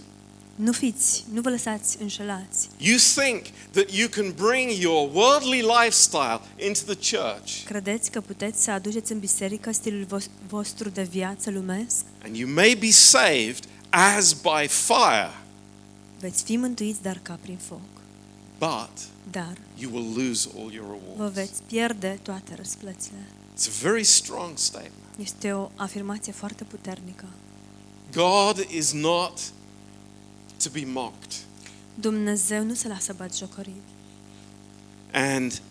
[0.55, 2.69] Nu fiți, nu vă lăsați înșelați.
[2.77, 8.63] You think that you can bring your worldly lifestyle into the church Credeți că puteți
[8.63, 11.95] să aduceți în biserică stilul vos- vostru de viață lumesc?
[12.23, 15.31] and you may be saved as by fire,
[16.19, 17.79] Veți fi mântuiți, dar ca prin foc.
[18.59, 18.89] but
[19.31, 21.35] Dar you will lose all your vă rewards.
[21.35, 23.17] veți pierde toate răsplățile.
[23.55, 24.93] It's a very strong statement.
[25.23, 27.25] Este o afirmație foarte puternică.
[28.13, 29.39] God is not
[30.63, 31.33] to be mocked.
[31.95, 33.81] Dumnezeu nu se lasă batjocorit.
[35.11, 35.61] And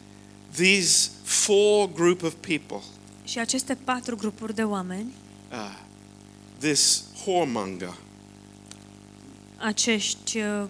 [0.54, 2.80] these four group of people,
[3.24, 5.12] Și aceste patru grupuri de oameni,
[5.52, 5.78] uh,
[6.58, 7.94] this whoremonger,
[9.56, 10.64] acești uh,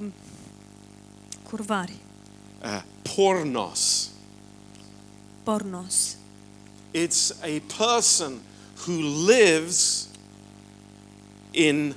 [1.42, 1.96] curvari,
[2.62, 2.82] uh,
[3.14, 4.10] pornos,
[5.42, 6.16] pornos,
[6.94, 8.40] it's a person
[8.86, 10.06] who lives
[11.50, 11.94] in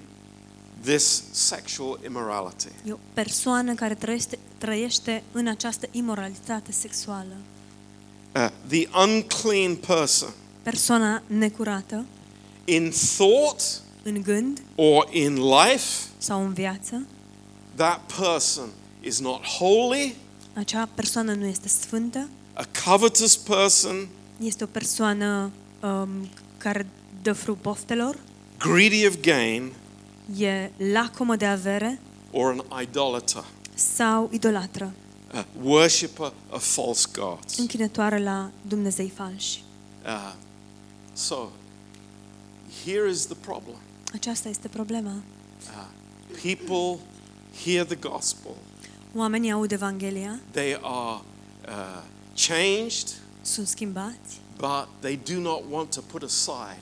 [0.85, 2.67] this sexual immorality.
[2.87, 7.35] e o persoană care trăiește, trăiește în această imoralitate sexuală.
[8.35, 10.29] Uh, the unclean person
[10.63, 12.05] Persoana necurată,
[12.65, 17.05] in thought în gând or in life, sau în viață,
[17.75, 18.69] that person
[19.01, 20.15] is not holy,
[20.53, 24.07] acea persoană nu este sfântă, a covetous person,
[24.41, 26.87] este o persoană um, care
[27.21, 28.17] dă fru poftelor,
[28.57, 29.71] greedy of gain,
[30.37, 31.99] e lacomă de avere
[32.31, 34.93] or an idolater, sau idolatră,
[35.33, 37.57] a worshipper of false gods.
[37.57, 39.63] închinătoare la Dumnezei falși.
[40.05, 40.33] Uh,
[41.13, 41.49] so,
[42.85, 43.75] here is the problem.
[44.13, 45.11] Aceasta este problema.
[45.11, 45.87] Uh,
[46.41, 47.03] people
[47.65, 48.51] hear the gospel,
[49.15, 51.21] Oamenii aud Evanghelia, they are
[51.67, 53.07] uh, changed,
[53.41, 56.79] sunt schimbați, but they do not want to put aside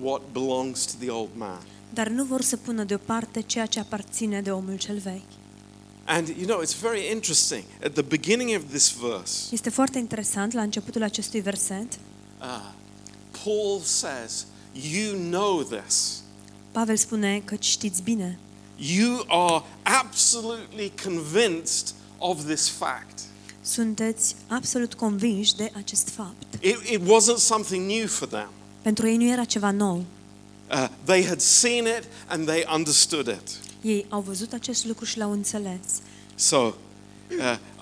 [0.00, 1.60] what belongs to the old man.
[1.94, 5.40] Dar nu vor să pună deoparte ceea ce aparține de omul cel vechi.
[6.04, 7.62] And you know, it's very interesting.
[7.84, 11.98] At the beginning of this verse, Este foarte interesant la începutul acestui verset.
[12.40, 12.72] uh,
[13.44, 14.46] Paul says,
[14.92, 16.22] You know this.
[16.70, 18.38] Pavel spune că știți bine.
[18.76, 23.18] You are absolutely convinced of this fact.
[23.60, 26.54] Sunteți absolut convinși de acest fapt.
[26.60, 28.48] It, it wasn't something new for them.
[28.82, 30.04] Pentru ei nu era ceva nou.
[30.72, 33.60] Uh, they had seen it and they understood it.
[33.80, 35.80] Ei au văzut acest lucru și l-au înțeles.
[36.34, 36.72] So, uh,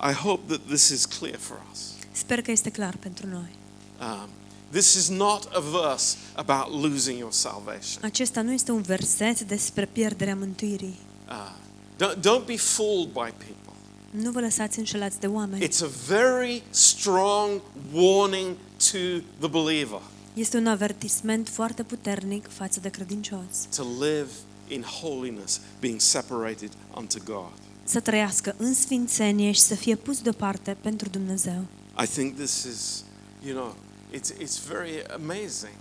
[0.09, 1.79] I hope that this is clear for us.
[2.11, 3.55] Sper că este clar pentru noi.
[4.01, 4.29] Um,
[4.71, 8.03] this is not a verse about losing your salvation.
[8.03, 10.99] Acesta nu este un verset despre pierderea mântuirii.
[11.29, 11.51] Uh,
[11.95, 13.73] don't, don't be fooled by people.
[14.11, 15.67] Nu vă lăsați înșelați de oameni.
[15.67, 17.61] It's a very strong
[17.93, 18.55] warning
[18.91, 18.97] to
[19.39, 20.01] the believer
[20.33, 23.67] Este un avertisment foarte puternic față de credincios.
[23.75, 24.29] to live
[24.67, 27.51] in holiness, being separated unto God.
[27.83, 31.65] Să trăiască în sfințenie și să fie pus deoparte pentru Dumnezeu.
[32.03, 33.03] I think this is,
[33.45, 33.75] you know,
[34.13, 35.73] it's, it's very amazing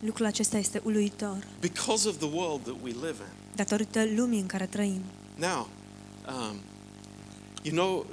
[0.00, 3.54] Lucrul acesta este uluitor, because of the world that we live in.
[3.54, 5.02] datorită lumii în care trăim.
[5.36, 5.68] Now,
[6.28, 6.56] um,
[7.62, 8.06] you know,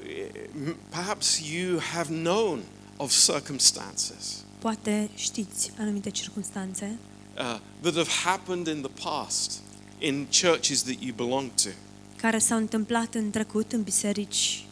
[0.66, 2.60] m- perhaps you have known
[2.98, 6.98] of circumstances Poate știți anumite circunstanțe
[7.38, 9.60] uh, that have happened in the past
[10.00, 11.70] in churches that you belong to.
[12.16, 14.66] care s-au întâmplat în trecut în biserici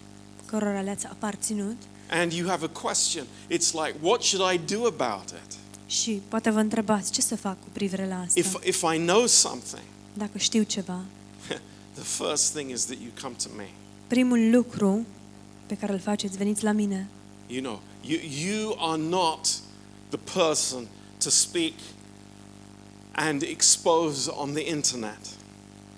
[0.46, 1.76] cărora le-ați aparținut
[2.12, 3.26] And you have a question.
[3.52, 5.58] It's like, what should I do about it?
[5.88, 8.40] și poate vă întrebați ce să fac cu privire la asta.
[8.40, 11.02] If, if I know something, Dacă știu ceva,
[12.00, 13.70] the first thing is that you come to me.
[14.08, 15.06] primul lucru
[15.66, 17.08] pe care îl faceți, veniți la mine.
[17.48, 19.48] You know, you, you are not
[20.10, 21.74] the person to speak
[23.12, 25.20] and expose on the internet.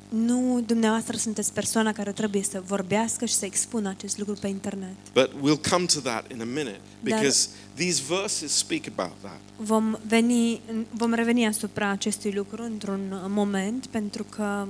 [0.10, 4.96] Nu dumneavoastră sunteți persoana care trebuie să vorbească și să expună acest lucru pe internet.
[5.14, 9.40] But we'll come to that in a minute because these verses speak about that.
[9.58, 14.68] Vom, veni, vom reveni asupra acestui lucru într-un moment, pentru că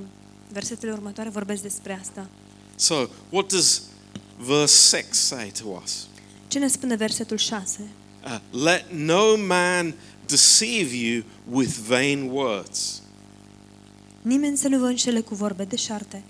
[0.52, 2.28] versetele următoare vorbesc despre asta.
[2.76, 2.94] So,
[3.28, 3.82] what does
[4.36, 6.06] verse 6 say to us?
[6.48, 7.80] Ce ne spune versetul 6?
[8.24, 9.94] Uh, Let no man
[10.26, 13.02] deceive you with vain words.
[14.22, 16.22] Nimeni să nu vă înșele cu vorbe deșarte.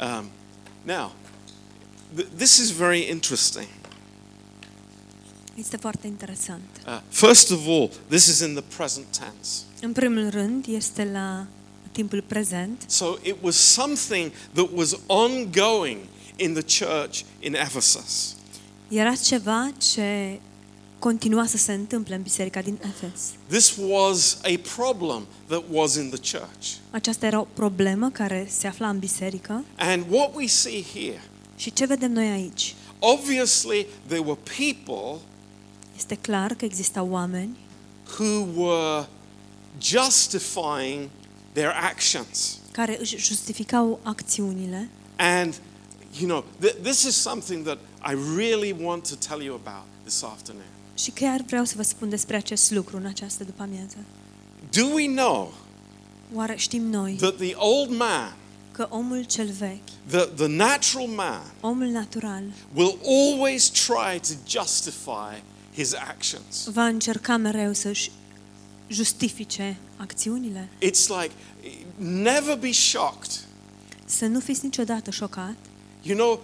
[0.00, 0.30] Um,
[0.82, 1.12] now,
[2.16, 3.66] th- this is very interesting.
[5.54, 6.62] Este foarte interesant.
[6.86, 9.62] Uh, first of all, this is in the present tense.
[9.80, 11.46] În primul rând, este la
[11.92, 12.84] timpul prezent.
[12.86, 15.98] So it was something that was ongoing
[16.38, 18.34] in the church in Ephesus.
[18.88, 20.40] Era ceva ce
[20.98, 23.20] continua să se întâmple în biserica din Efes.
[23.48, 26.66] This was a problem that was in the church.
[26.90, 29.64] Aceasta era o problemă care se afla în biserică.
[29.76, 31.22] And what we see here,
[31.56, 32.74] Și ce vedem noi aici?
[32.98, 35.20] obviously, there were people
[35.96, 37.56] Este clar că existau oameni
[38.18, 39.06] who were
[39.80, 41.08] justifying
[41.52, 42.58] their actions.
[42.72, 45.54] care își justificau acțiunile And,
[46.18, 50.22] you know, th- this is something that I really want to tell you about this
[50.22, 50.66] afternoon.
[50.94, 53.96] și chiar vreau să vă spun despre acest lucru în această după-amiază.
[54.70, 55.54] Do we know
[56.34, 58.36] Oare știm noi that the old man,
[58.72, 62.42] că omul cel vechi, the, the natural man, omul natural,
[62.74, 65.42] will always try to justify
[65.74, 66.68] his actions?
[66.72, 68.10] va încerca mereu să-și
[68.88, 70.68] justifice acțiunile?
[70.82, 71.30] It's like,
[71.96, 73.30] never be shocked.
[74.04, 75.54] Să nu fiți niciodată șocat.
[76.08, 76.40] You know,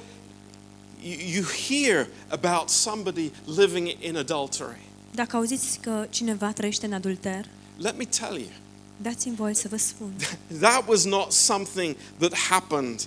[1.02, 4.80] you, you hear about somebody living in adultery.
[5.14, 7.44] Dacă auziți că cineva trăiește în adulter,
[7.76, 8.48] Let me tell you,
[8.96, 10.12] dați-mi voie să vă spun.
[10.60, 13.00] that was not something that happened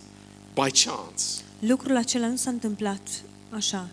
[0.54, 1.24] by chance.
[1.60, 3.02] Lucrul acela nu s-a întâmplat
[3.50, 3.88] așa,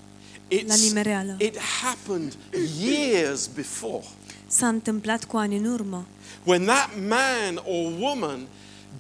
[0.66, 1.37] la It's, nimereală.
[1.40, 2.37] it happened
[2.81, 4.05] years before.
[4.46, 6.07] S-a întâmplat cu ani în urmă.
[6.44, 8.46] When that man or woman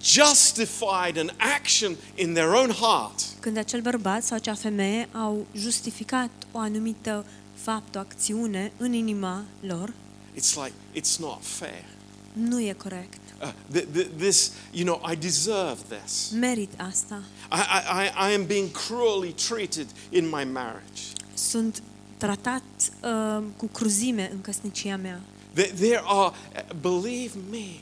[0.02, 6.30] justified an action in their own heart, Când acel bărbat sau acea femeie au justificat
[6.52, 9.92] o anumită fapt, o acțiune în inima lor,
[10.36, 11.84] it's like, it's not fair.
[12.32, 13.18] nu e corect.
[13.42, 16.30] Uh, th- th- this, you know, I deserve this.
[16.30, 17.22] Merit asta.
[17.52, 21.02] I, I, I- I am being cruelly treated in my marriage.
[21.34, 21.82] Sunt
[22.16, 22.62] tratat
[23.02, 25.20] uh, cu cruzime în căsnicia mea.
[25.54, 27.80] There, there are, uh, believe me, I,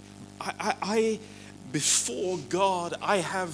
[0.95, 1.20] I, I,
[1.73, 3.53] before God, I have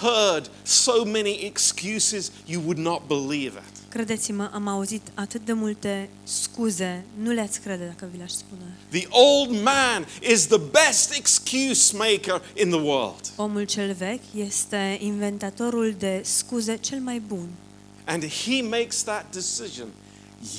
[0.00, 3.72] heard so many excuses you would not believe it.
[3.88, 8.76] Credeți-mă, am auzit atât de multe scuze, nu le-ați crede dacă vi le-aș spune.
[8.90, 13.32] The old man is the best excuse maker in the world.
[13.36, 17.48] Omul cel vechi este inventatorul de scuze cel mai bun
[18.06, 19.88] And he makes that decision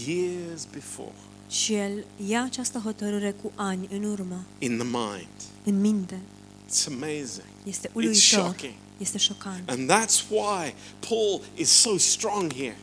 [0.06, 1.14] years before
[1.50, 5.42] și el ia această hotărâre cu ani în urmă, in the mind.
[5.64, 6.20] în minte.
[6.76, 7.44] It's amazing.
[7.64, 8.74] Este It's uluitor, shocking.
[8.98, 9.70] este șocant.
[9.70, 10.74] And that's why
[11.08, 12.78] Paul is so strong here.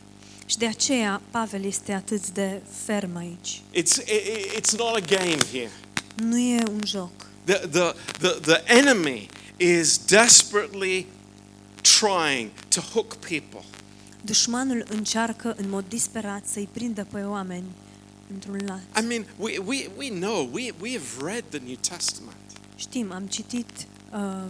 [0.45, 3.61] Și de aceea Pavel este atât de ferm aici.
[3.73, 5.71] It's, i- i- it's not a game here.
[6.15, 7.11] Nu e un joc.
[7.43, 9.27] The, the, the, the enemy
[9.57, 11.05] is desperately
[11.99, 13.63] trying to hook people.
[14.21, 17.65] Dușmanul încearcă în mod disperat să-i prindă pe oameni
[18.33, 19.03] într-un lat.
[19.03, 22.35] I mean, we, we, we know, we, we have read the New Testament.
[22.75, 23.69] Știm, am citit
[24.13, 24.49] um,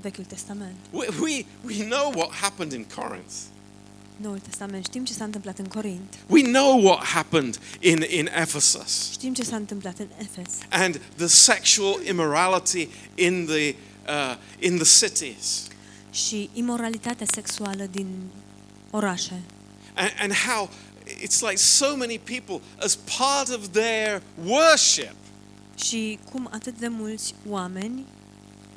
[0.00, 3.32] Vechiul Testament, We, we, we know what happened in Corinth.
[4.16, 9.10] Noul Testament, știm ce s-a întâmplat în Corint, We know what happened in, in Ephesus.
[9.12, 10.54] Știm ce s-a întâmplat în Efes.
[10.70, 13.74] And the sexual immorality in the,
[14.08, 15.62] uh, in the cities.
[16.10, 18.06] Și imoralitatea sexuală din
[18.90, 19.42] orașe.
[19.94, 20.68] and, and how
[21.22, 25.14] it's like so many people, as part of their worship,
[25.84, 28.04] Și cum atât de mulți oameni,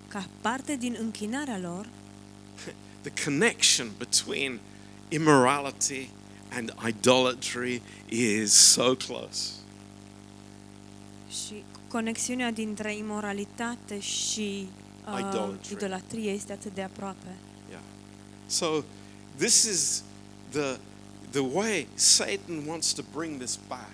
[0.07, 1.87] ca parte din închinarea lor,
[3.03, 4.59] the connection between
[5.09, 6.09] immorality
[6.53, 9.51] and idolatry is so close.
[11.29, 14.67] și conexiunea dintre imoralitate și
[15.07, 15.73] uh, Idolatry.
[15.73, 17.35] idolatrie este atât de aproape.
[17.69, 17.81] Yeah.
[18.47, 18.83] So
[19.37, 20.03] this is
[20.49, 20.77] the
[21.31, 23.89] the way Satan wants to bring this back.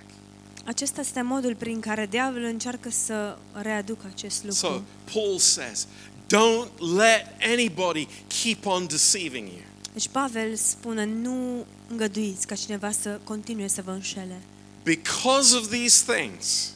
[0.67, 4.57] Acesta este modul prin care diavolul încearcă să readucă acest lucru.
[4.57, 4.81] So
[5.13, 5.87] Paul says,
[6.25, 8.07] don't let anybody
[8.43, 9.61] keep on deceiving you.
[9.93, 14.41] Deci Pavel spune, nu îngăduiți ca cineva să continue să vă înșele.
[14.83, 16.71] Because of these things,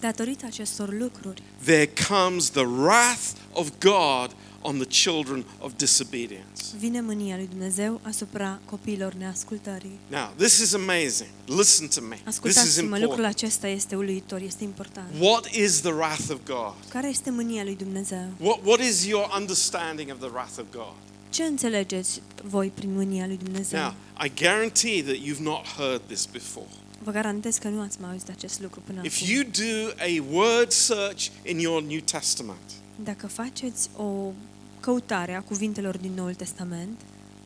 [0.00, 6.62] Datorită acestor lucruri, there comes the wrath of God on the children of disobedience.
[6.78, 9.98] vine mânia lui Dumnezeu asupra copiilor neascultării.
[10.10, 11.28] Now, this is amazing.
[11.46, 12.14] Listen to me.
[12.14, 13.34] This is Ascultați-mă, lucrul important.
[13.34, 15.08] acesta este uluitor, este important.
[15.20, 16.74] What is the wrath of God?
[16.88, 18.28] Care este mânia lui Dumnezeu?
[18.40, 20.94] What, what is your understanding of the wrath of God?
[21.30, 23.80] Ce înțelegeți voi prin mânia lui Dumnezeu?
[23.80, 23.94] Now,
[24.24, 26.66] I guarantee that you've not heard this before.
[27.02, 29.34] Vă garantez că nu ați mai auzit acest lucru până If acum.
[29.34, 32.70] you do a word search in your New Testament,
[33.04, 34.32] Dacă faceți o
[34.80, 37.00] căutare a cuvintelor din Noul Testament,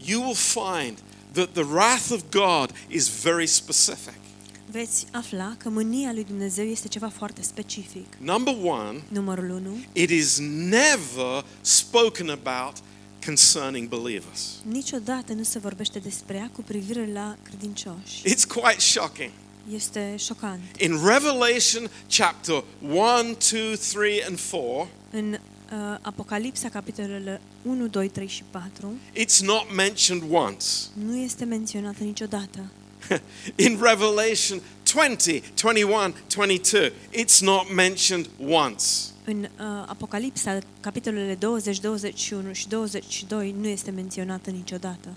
[0.05, 0.99] you will find
[1.33, 4.15] that the wrath of God is very specific.
[4.71, 8.07] veți afla că mânia lui Dumnezeu este ceva foarte specific.
[8.19, 9.77] Number one, Numărul 1.
[9.93, 10.39] it is
[10.69, 12.73] never spoken about
[13.27, 14.41] concerning believers.
[14.69, 18.23] Niciodată nu se vorbește despre ea cu privire la credincioși.
[18.25, 19.31] It's quite shocking.
[19.71, 20.61] Este șocant.
[20.79, 28.27] In Revelation chapter 1, 2, 3, and 4, În uh, Apocalipsa, capitolele 1, 2, 3
[28.27, 30.67] și 4, it's not mentioned once.
[31.07, 32.59] nu este menționată niciodată.
[33.67, 34.61] In Revelation
[34.93, 38.85] 20, 21, 22, it's not mentioned once.
[39.25, 39.49] În uh,
[39.87, 45.09] Apocalipsa, capitolele 20, 21 și 22, nu este menționată niciodată.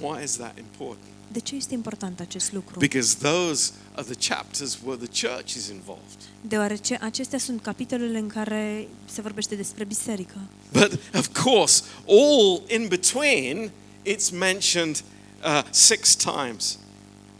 [0.00, 1.17] Why is that important?
[1.32, 2.78] De ce este important acest lucru?
[2.78, 6.18] Because those are the chapters where the church is involved.
[6.40, 10.38] Deoarece acestea sunt capitolele în care se vorbește despre biserică.
[10.72, 13.70] But of course, all in between,
[14.06, 15.02] it's mentioned
[15.44, 16.78] uh, six times.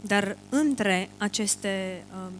[0.01, 2.31] Dar între aceste, uh,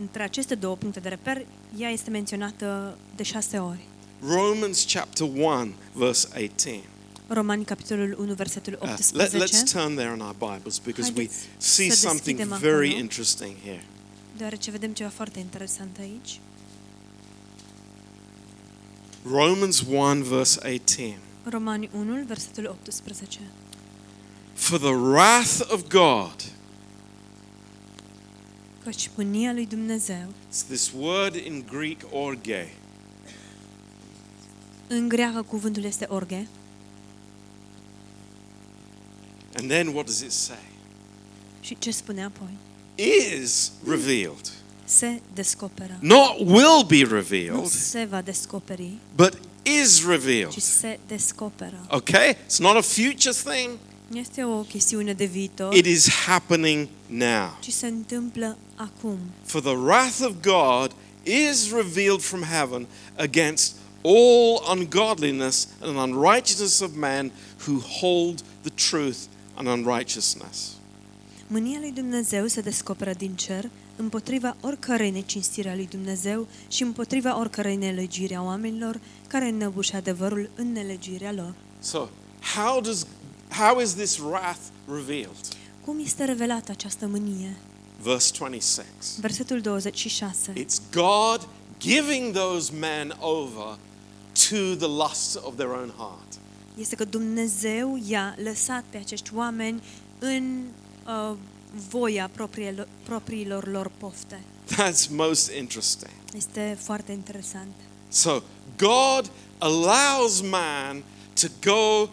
[0.00, 1.46] între aceste două puncte de reper,
[1.78, 3.80] ea este menționată de șase ori.
[4.20, 6.80] Romans chapter 1, verse 18.
[7.28, 9.16] Romani, capitolul 1, versetul Uh, 18.
[9.16, 12.88] let, let's turn there in our Bibles because we Haideți see să something deschidem very
[12.88, 12.98] acolo.
[13.00, 13.84] interesting here.
[14.36, 16.40] Deoarece vedem ceva foarte interesant aici.
[19.30, 21.18] Romans 1, verse 18.
[21.44, 23.40] Romani 1, versetul 18.
[24.54, 26.34] For the wrath of God,
[28.84, 32.66] Căci mânia lui Dumnezeu, it's this word in Greek, orge.
[34.88, 36.46] în greacă cuvântul este orge,
[39.58, 40.56] And then what does it say?
[41.60, 42.48] și ce spune apoi?
[42.94, 44.52] Is revealed.
[44.84, 45.98] Se descoperă.
[46.00, 50.50] Not will be Nu revealed, se va descoperi, but is revealed.
[50.52, 51.86] ci se descoperă.
[51.90, 52.34] Okay?
[52.34, 57.56] It's not a future thing, Nu este o chestiune de viitor, it is happening now.
[57.60, 59.18] ci se întâmplă acum.
[59.44, 60.92] For the wrath of God
[61.22, 62.86] is revealed from heaven
[63.16, 67.32] against all ungodliness and unrighteousness of men
[67.66, 69.16] who hold the truth
[69.58, 70.76] and unrighteousness.
[71.46, 77.38] Mânia lui Dumnezeu se descoperă din cer împotriva oricărei necinstire a lui Dumnezeu și împotriva
[77.38, 81.54] oricărei nelegiri a oamenilor care înnăbușe adevărul în nelegirea lor.
[81.78, 82.08] So,
[82.54, 83.06] how does
[83.48, 85.46] how is this wrath revealed?
[85.84, 87.56] Cum este revelată această mânie?
[88.02, 88.86] Verse 26.
[89.20, 90.52] Versetul 26.
[90.52, 91.48] It's God
[91.78, 93.78] giving those men over
[94.48, 96.38] to the lusts of their own heart.
[96.80, 99.82] Este că Dumnezeu i-a lăsat pe acești oameni
[100.18, 100.64] în
[101.06, 101.32] uh,
[101.88, 104.40] voia propriilor, propriilor lor pofte.
[104.72, 106.10] That's most interesting.
[106.36, 107.74] Este foarte interesant.
[108.08, 108.40] So,
[108.76, 111.02] God allows man
[111.40, 112.08] to go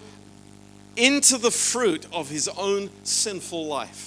[0.93, 4.01] into the fruit of his own sinful life.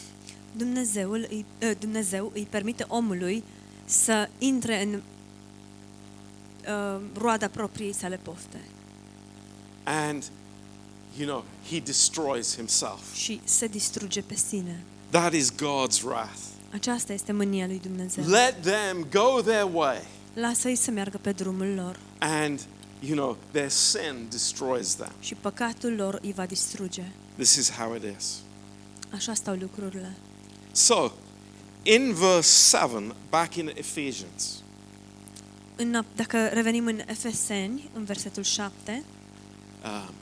[0.57, 3.45] Dumnezeul îi, uh, Dumnezeu îi permite omului
[3.85, 5.03] să intre în uh,
[7.19, 8.61] roada propriei sale pofte
[9.89, 10.31] And,
[11.17, 13.15] you know, he destroys himself.
[13.15, 14.83] și se distruge pe sine.
[15.11, 16.39] That is God's wrath.
[16.73, 18.25] Aceasta este mânia lui Dumnezeu.
[18.25, 20.03] Let them go their way.
[20.35, 22.61] Lasă-i să meargă pe drumul lor And,
[23.01, 25.13] you know, their sin destroys them.
[25.21, 27.03] și păcatul lor îi va distruge.
[27.37, 28.35] This is how it is.
[29.15, 30.17] Așa stau lucrurile.
[30.73, 31.11] So,
[31.83, 34.63] in verse 7, back in Ephesians,
[35.77, 39.05] În, dacă revenim în Efeseni, în versetul 7,
[39.85, 40.15] um,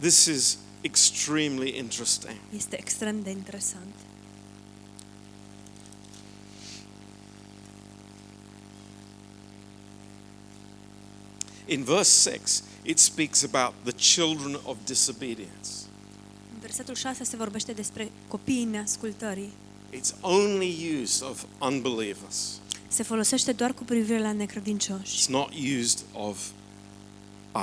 [0.00, 2.36] this is extremely interesting.
[2.56, 3.94] este extrem de interesant.
[11.66, 15.70] In verse 6, it speaks about the children of disobedience.
[16.54, 19.52] În versetul 6 se vorbește despre copiii neascultării.
[19.92, 22.60] It's only used of unbelievers.
[22.88, 25.22] Se folosește doar cu privire la necredincioși.
[25.22, 26.50] It's not used of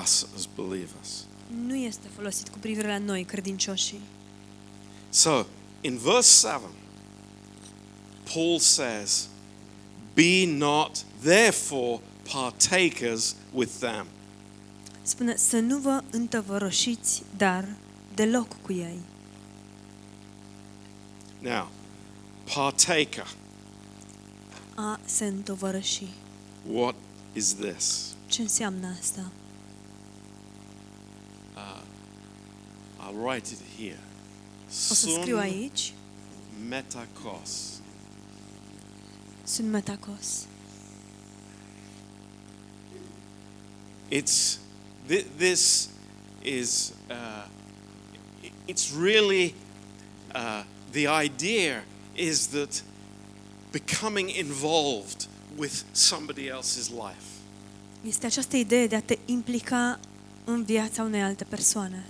[0.02, 1.26] us as believers.
[1.66, 4.00] Nu este folosit cu privire la noi, credincioșii.
[5.10, 5.46] So,
[5.82, 6.62] in verse 7,
[8.34, 9.28] Paul says,
[10.14, 12.02] Be not therefore
[12.34, 14.06] partakers with them.
[15.02, 17.68] Spune să nu vă întăvărășiți, dar
[18.16, 19.00] deloc cu ei.
[21.40, 21.70] Now,
[22.54, 23.28] partaker,
[24.76, 26.04] A se întovărăși.
[26.72, 26.96] what
[27.34, 28.06] is this?
[28.28, 29.32] Ce înseamnă asta?
[33.00, 34.00] I'll write it here.
[34.68, 35.94] O să scriu aici.
[36.70, 37.50] metakos.
[39.44, 40.46] Sunt metacos.
[44.10, 44.60] It's
[45.08, 45.90] thi- this
[46.44, 47.46] is uh,
[48.68, 49.54] it's really
[50.36, 51.84] uh, the idea
[52.16, 52.84] is that
[53.72, 57.26] becoming involved with somebody else's life.
[58.08, 60.00] Este această idee de a te implica
[60.52, 62.06] în viața unei alte persoane.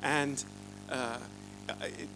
[0.00, 0.44] And
[0.90, 1.18] uh,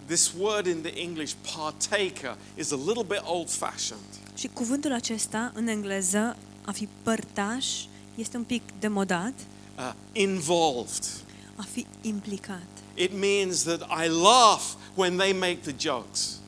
[0.07, 4.05] this word in the English, partaker, is a little bit old fashioned.
[4.35, 7.67] Și cuvântul acesta, în engleză, a fi părtaș,
[8.15, 9.33] este un pic demodat,
[9.79, 11.05] Uh, involved.
[11.57, 12.67] a fi implicat.
[12.95, 14.63] It means that I laugh
[14.95, 16.39] when they make the jokes.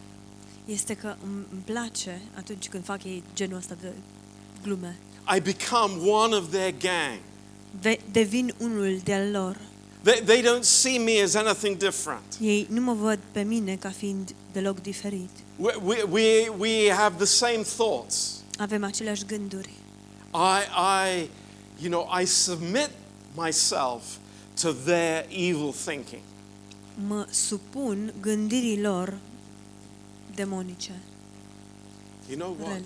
[0.64, 3.92] Este că îmi îmi place atunci când fac ei genul ăsta de
[4.62, 4.98] glume.
[5.36, 7.20] I become one of their gang.
[7.80, 9.56] Ve- devin unul de-al lor.
[10.02, 12.22] They, they don't see me as anything different.
[12.40, 15.30] Ei nu mă văd pe mine ca fiind deloc diferit.
[15.56, 18.42] We, we, we, we have the same thoughts.
[18.58, 19.70] Avem aceleași gânduri.
[20.34, 20.60] I,
[21.18, 21.28] I,
[21.82, 22.90] you know, I submit
[23.34, 24.02] myself
[24.62, 26.22] to their evil thinking.
[27.06, 29.18] Mă supun gândirii lor
[30.34, 30.92] demonice,
[32.28, 32.72] You know what?
[32.72, 32.84] rele.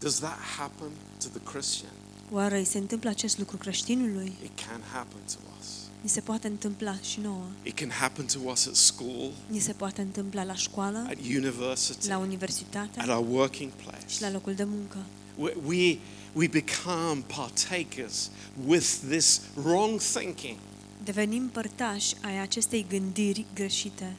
[0.00, 0.88] Does that happen
[1.22, 1.90] to the Christian?
[2.30, 4.32] Oare îi se întâmplă acest lucru creștinului?
[4.42, 5.66] It can happen to us.
[6.00, 7.44] Ni se poate întâmpla și nouă.
[7.62, 12.08] It can happen to us at school, Ni se poate întâmpla la școală, at university,
[12.08, 14.04] la universitate at our working și place.
[14.20, 14.96] la locul de muncă.
[15.36, 15.98] We, we,
[16.32, 18.30] we become partakers
[18.66, 20.56] with this wrong thinking.
[21.04, 24.12] Devenim părtași ai acestei gândiri greșite.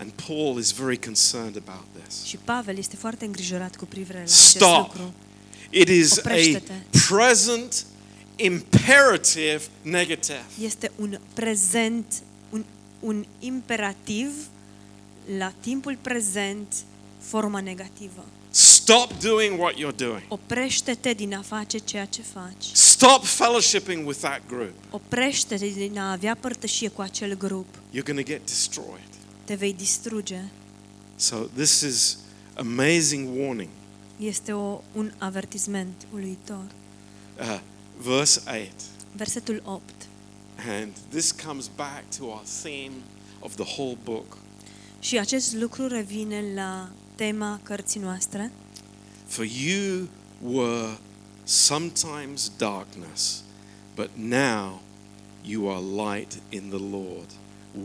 [0.00, 2.22] And Paul is very concerned about this.
[2.24, 4.78] Și Pavel este foarte îngrijorat cu privire la acest Stop.
[4.78, 5.12] lucru.
[5.70, 6.72] It is a Oprește-te.
[7.08, 7.86] present
[8.36, 10.44] imperative negative.
[10.62, 12.64] Este un prezent, un,
[13.00, 14.30] un imperativ
[15.38, 16.74] la timpul prezent,
[17.20, 18.24] forma negativă.
[18.50, 20.22] Stop doing what you're doing.
[20.28, 22.64] Oprește-te din a face ceea ce faci.
[22.72, 24.74] Stop fellowshipping with that group.
[24.90, 27.66] Oprește-te din a avea părtășie cu acel grup.
[27.92, 29.08] You're going to get destroyed.
[29.44, 30.44] Te vei distruge.
[31.16, 32.16] So this is
[32.54, 33.68] amazing warning.
[34.18, 36.64] Este o, un avertisment uluitor.
[37.40, 37.60] Uh,
[37.96, 38.72] verse 8.
[39.16, 39.80] Versetul 8.
[40.68, 42.92] And this comes back to our theme
[43.38, 44.36] of the whole book.
[45.00, 48.52] Și acest lucru revine la tema cărții noastre.
[49.26, 50.08] For you
[50.42, 50.96] were
[51.44, 53.42] sometimes darkness,
[53.94, 54.80] but now
[55.42, 57.30] you are light in the Lord.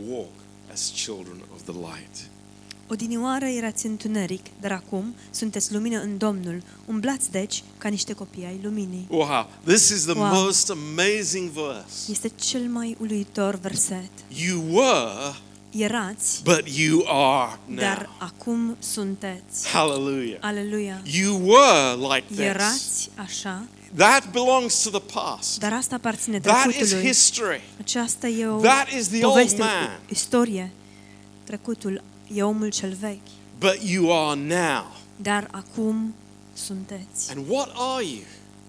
[0.08, 0.32] Walk
[0.72, 2.28] as children of the light.
[2.88, 6.62] Odinioară erați întuneric, dar acum sunteți lumină în Domnul.
[6.86, 9.06] Umblați deci ca niște copii ai luminii.
[9.10, 10.26] Wow, this is the Wow.
[10.42, 12.10] most amazing verse.
[12.10, 14.10] Este cel mai uluitor verset.
[14.46, 15.34] You were,
[15.76, 17.76] Erați, but you are now.
[17.78, 19.68] dar acum sunteți.
[19.72, 20.38] Hallelujah.
[20.40, 21.00] Aleluia.
[21.04, 22.38] You were like this.
[22.38, 23.64] Erați așa,
[23.96, 25.58] That belongs to the past.
[25.58, 27.06] dar asta aparține That is trecutului.
[27.06, 27.60] history.
[27.80, 30.00] Aceasta e o That is the old poveste, man.
[30.08, 30.70] istorie.
[31.44, 32.02] Trecutul
[32.34, 34.96] e omul cel vechi, But you are now.
[35.16, 36.14] dar acum
[36.52, 37.30] sunteți.
[37.36, 38.22] And what are you?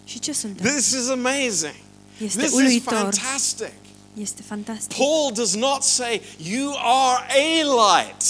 [0.06, 0.70] Și ce sunteți?
[0.70, 1.76] This is amazing.
[2.20, 3.72] Este This is uluitor, fantastic.
[4.14, 4.98] este fantastic.
[4.98, 8.24] Paul does not say, You are a light.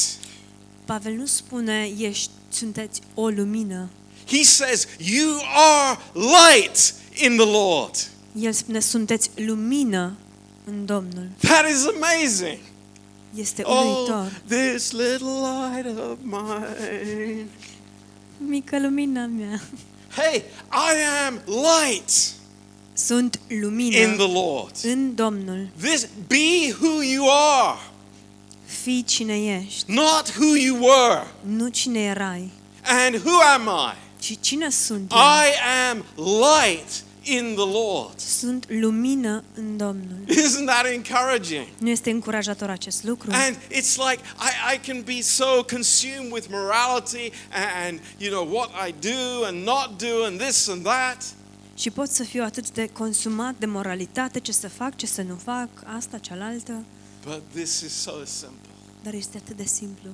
[0.86, 3.90] Pavel nu spune ești, sunteți o lumină.
[4.28, 8.08] He says, You are light in the Lord.
[8.40, 10.16] El spune sunteți lumină
[10.66, 11.28] în Domnul.
[11.38, 12.58] That is amazing.
[13.36, 14.42] Este Oh, uluitor.
[14.48, 17.48] this little light of mine.
[18.38, 19.62] Mică lumina mea.
[20.16, 22.10] Hey, I am light
[22.94, 24.72] Sunt lumină in the Lord.
[24.84, 25.68] în Domnul.
[25.82, 27.26] This be who you
[27.62, 27.78] are,
[28.66, 31.28] Fii cine ești, not who you were.
[31.42, 32.52] nu cine erai,
[32.84, 33.62] And who am
[33.92, 33.98] I?
[34.24, 35.18] ci cine sunt eu.
[35.18, 35.52] I
[35.92, 38.20] am light in the Lord.
[38.20, 40.18] Sunt lumină în Domnul.
[40.30, 41.68] Isn't that encouraging?
[41.78, 43.30] Nu este încurajator acest lucru?
[43.34, 47.32] And it's like I, I can be so consumed with morality
[47.88, 51.24] and, you know what I do and not do and this and that.
[51.78, 55.36] Și pot să fiu atât de consumat de moralitate, ce să fac, ce să nu
[55.44, 56.84] fac, asta, cealaltă,
[57.26, 58.70] But this is so simple.
[59.04, 60.10] dar este atât de simplu.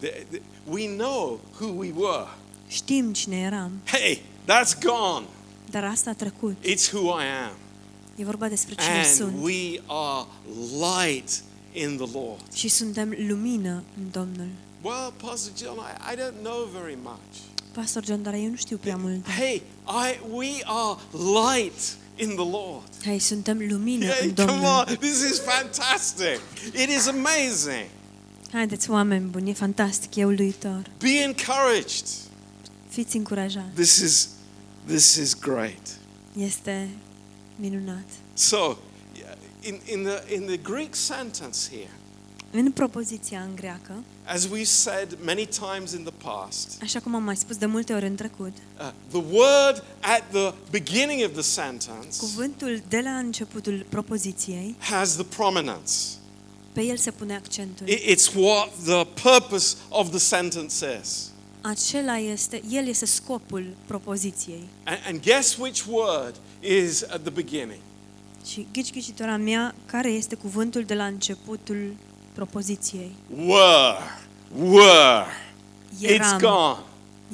[0.00, 2.26] The- the- We know who we were.
[2.68, 5.24] Știm cine eram, Hey, that's gone.
[5.72, 6.56] Dar asta a trecut.
[6.64, 7.52] It's who I am.
[8.16, 9.32] E vorba despre cine And sunt.
[9.42, 10.26] we are
[10.78, 11.42] light
[11.72, 12.52] in the Lord.
[12.54, 14.48] Și suntem lumină în Domnul.
[14.82, 17.32] Well, Pastor John, I, I don't know very much.
[17.72, 19.30] Pastor John, dar eu nu știu prea multe.
[19.30, 21.80] Hey, I, we are light
[22.16, 22.88] in the Lord.
[23.04, 24.66] Hai, suntem lumină Hey, în come Domnul.
[24.88, 26.40] on, this is fantastic.
[26.82, 27.86] It is amazing.
[28.52, 30.82] Haideți, oameni buni, e fantastic, e uluitor.
[30.98, 32.06] Be encouraged.
[32.88, 33.74] Fiți încurajați.
[33.74, 34.28] This is
[34.86, 35.96] this is great.
[36.36, 36.88] Este
[37.56, 38.04] minunat.
[38.34, 38.76] So,
[39.18, 41.90] yeah, in, in the in the Greek sentence here,
[42.54, 43.92] În propoziția în greacă,
[44.24, 47.92] as we've said many times in the past, așa cum am mai spus de multe
[47.92, 53.10] ori în trecut, uh, the word at the beginning of the sentence cuvântul de la
[53.10, 55.92] începutul propoziției, has the prominence.
[56.72, 57.88] pe el se pune accentul.
[57.88, 61.30] I- It's what the purpose of the sentence is.
[61.62, 64.68] Acela este, el este scopul propoziției.
[64.84, 67.80] And, and guess which word is at the beginning?
[68.46, 71.94] Și ghici ghicitora mea, care este cuvântul de la începutul
[72.32, 73.14] propoziției?
[73.46, 73.98] Were.
[74.58, 75.24] Were.
[76.04, 76.78] It's Eram, gone.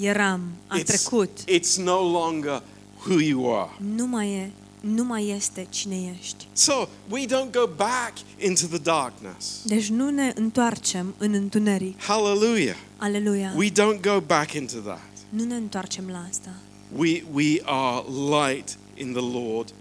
[0.09, 1.31] eram, a It's, trecut.
[1.51, 2.63] it's no longer
[3.07, 3.71] who you are.
[3.95, 4.51] Nu mai e,
[4.81, 6.47] nu mai este cine ești.
[6.53, 9.61] So we don't go back into the darkness.
[9.65, 12.01] Deci nu ne întoarcem în întuneric.
[12.03, 12.77] Hallelujah.
[13.01, 13.53] Aleluia.
[13.57, 15.01] We don't go back into that.
[15.29, 16.51] Nu ne întoarcem la asta.
[16.97, 19.73] We, we are light in the Lord.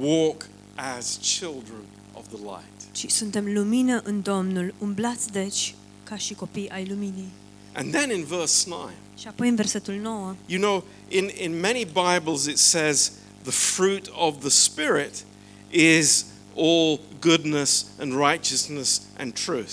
[0.00, 2.92] Walk as children of the light.
[2.92, 4.74] Ci suntem lumină în Domnul.
[4.78, 7.28] Umblați deci ca și copii ai luminii.
[7.72, 11.84] And then in verse 9, Și apoi în versetul 9, you know, in, in many
[11.84, 13.12] Bibles it says
[13.42, 15.24] the fruit of the Spirit
[15.70, 16.24] is
[16.56, 19.72] all goodness and righteousness and truth.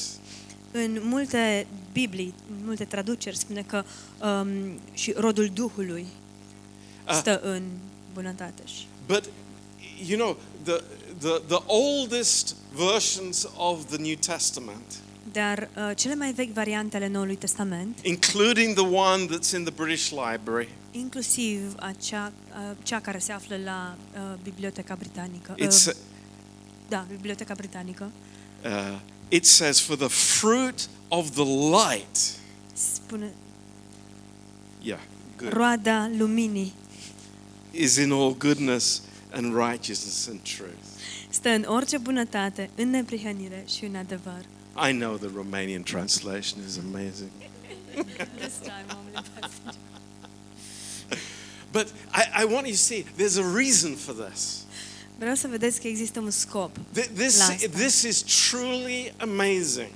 [0.71, 3.83] în multe Biblii, în multe traduceri spune că
[4.25, 6.05] um, și rodul Duhului
[7.05, 7.15] Ah.
[7.15, 7.63] stă în
[8.13, 8.61] bunătate.
[8.65, 9.23] Și But
[10.07, 10.83] you know, the,
[11.19, 14.83] the, the oldest versions of the New Testament,
[15.31, 19.73] Dar uh, cele mai vechi variante ale Noului Testament, including the one that's in the
[19.75, 25.93] British Library, inclusiv acea, uh, cea care se află la uh, Biblioteca Britanică, it's, uh,
[26.89, 28.11] da, Biblioteca Britanică,
[28.63, 32.39] uh, it says, For the fruit of the light,
[32.73, 33.31] spune
[34.81, 34.99] yeah,
[35.37, 36.73] good, roada luminii
[37.73, 39.01] is in all goodness
[39.33, 40.85] and righteousness and truth.
[41.29, 44.45] stă în orice bunătate, în neprihănire și în adevăr.
[44.89, 47.31] I know the Romanian translation is amazing.
[48.39, 48.85] This time,
[49.39, 49.75] pastor.
[51.71, 54.65] But I, I want you to see there's a reason for this.
[55.17, 56.77] Vreau să vedeți că există un scop.
[56.93, 57.37] This,
[57.71, 59.89] this is truly amazing.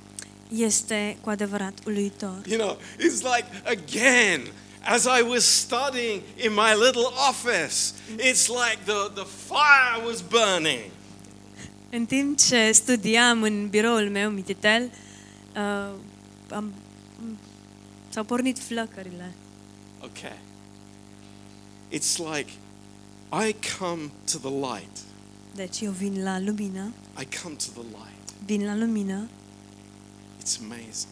[0.48, 2.42] Este cu adevărat uluitor.
[2.48, 4.40] You know, it's like, again,
[4.82, 10.90] as I was studying in my little office, it's like the, the fire was burning.
[11.90, 14.90] În timp ce studiam în biroul meu, Mititel,
[15.56, 15.94] uh,
[16.50, 17.38] am, m-
[18.08, 19.34] s-au pornit flăcările.
[20.00, 20.38] Okay.
[21.92, 22.50] It's like
[23.48, 24.96] I come to the light.
[25.54, 28.44] Deci eu vin la lumină, I come to the light.
[28.44, 29.28] vin la lumină,
[30.46, 31.08] It's amazing.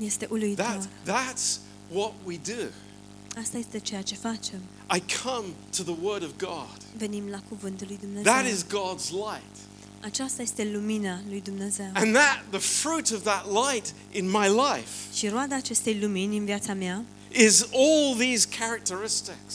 [0.00, 0.88] este That, uluitor.
[1.04, 1.58] that's
[1.92, 2.68] what we do.
[3.40, 4.60] Asta este ceea ce facem.
[4.96, 6.78] I come to the Word of God.
[6.96, 8.32] Venim la cuvântul lui Dumnezeu.
[8.32, 9.56] That is God's light.
[10.00, 11.90] Aceasta este lumina lui Dumnezeu.
[11.94, 16.44] And that, the fruit of that light in my life Și roada acestei lumini în
[16.44, 19.54] viața mea is all these characteristics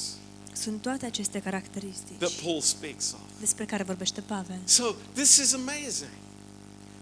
[0.53, 3.19] sunt toate aceste caracteristici that Paul speaks of.
[3.39, 4.59] despre care vorbește Pavel.
[4.65, 6.09] So this is amazing.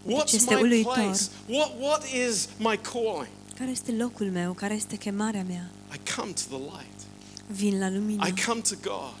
[0.06, 0.92] What's este my uluitor.
[0.94, 1.28] place?
[1.48, 3.32] What, what is my calling?
[3.54, 4.52] Care este locul meu?
[4.52, 5.70] Care este chemarea mea?
[5.94, 7.00] I come to the light.
[7.46, 8.26] Vin la lumină.
[8.26, 9.14] I come to God.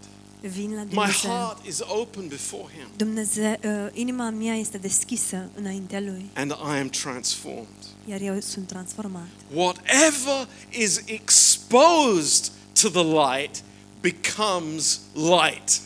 [0.50, 1.30] Vin la My Dumnezeu.
[1.30, 6.78] heart is open before Him, Dumnezeu, uh, inima mea este deschisă înaintea Lui, and I
[6.78, 7.66] am transformed.
[8.08, 9.28] iar eu sunt transformat.
[9.54, 12.52] Whatever is exposed
[12.82, 13.62] to the light
[14.00, 15.80] becomes light.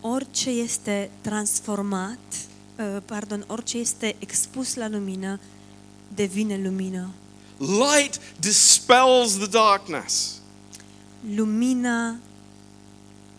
[0.00, 2.53] Orice este transformat, uh,
[3.04, 5.40] pardon, orice este expus la lumină,
[6.14, 7.08] devine lumină.
[7.58, 10.40] Light dispels the darkness.
[11.34, 12.16] Lumina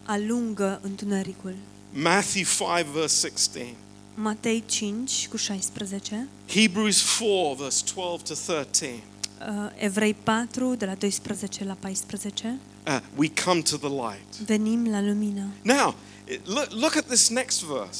[0.04, 1.56] alungă întunericul.
[1.94, 3.76] Matthew 5, verse 16.
[4.16, 9.04] Matei 5 cu 16, Hebrews 4, verse 12 to 13.
[9.40, 14.36] uh, Evrei 4 de la 12 la 14, Uh, we come to the light.
[14.46, 15.48] venim la lumină.
[15.62, 15.96] Now,
[16.28, 18.00] it- look, look at this next verse.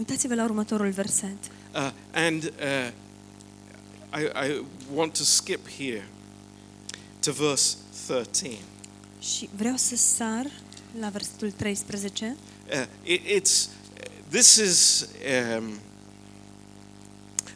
[0.00, 1.36] Uitați-vă la următorul verset.
[1.74, 2.90] Uh, and uh,
[4.20, 6.08] I, I want to skip here
[7.20, 7.76] to verse
[8.06, 8.58] 13.
[9.18, 10.50] Și vreau să sar
[11.00, 12.36] la versetul 13.
[12.72, 13.68] Uh, it, it's,
[14.28, 15.08] this is
[15.56, 15.72] um,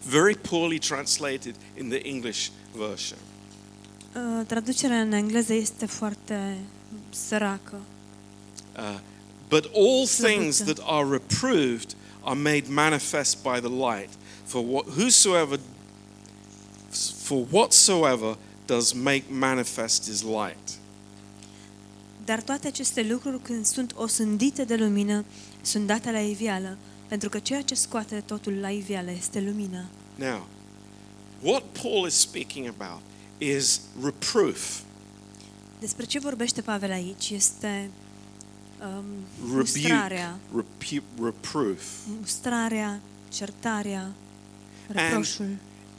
[0.08, 3.18] very poorly translated in the English version.
[4.14, 6.58] Uh, Traducerea în engleză este foarte
[7.10, 7.80] săracă.
[8.76, 8.98] Uh,
[9.48, 10.72] but all things Slăbuță.
[10.72, 14.10] that are reproved are made manifest by the light.
[14.44, 15.58] For what, whosoever,
[17.22, 20.78] for whatsoever does make manifest is light.
[22.24, 25.24] Dar toate aceste lucruri, când sunt osândite de lumină,
[25.62, 26.76] sunt date la iveală,
[27.08, 29.84] pentru că ceea ce scoate totul la iveală este lumina.
[30.14, 30.46] Now,
[31.42, 33.00] what Paul is speaking about
[33.38, 34.80] is reproof,
[35.84, 37.90] Despre ce vorbește Pavel aici este
[38.84, 39.04] um,
[39.40, 41.82] rebuke, mustrarea, repu- reproof.
[42.20, 44.08] mustrarea, certarea,
[44.86, 45.48] reproșul.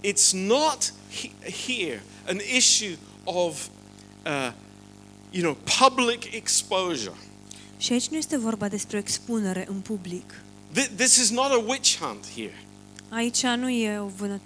[0.04, 3.68] It's not he- here an issue of,
[4.26, 4.52] uh,
[5.32, 5.58] you know,
[5.88, 7.16] public exposure.
[7.78, 10.34] Și aici nu este vorba despre o expunere în public.
[10.72, 12.64] Th- This is not a witch hunt here,
[13.10, 14.40] Aici nu e o vână,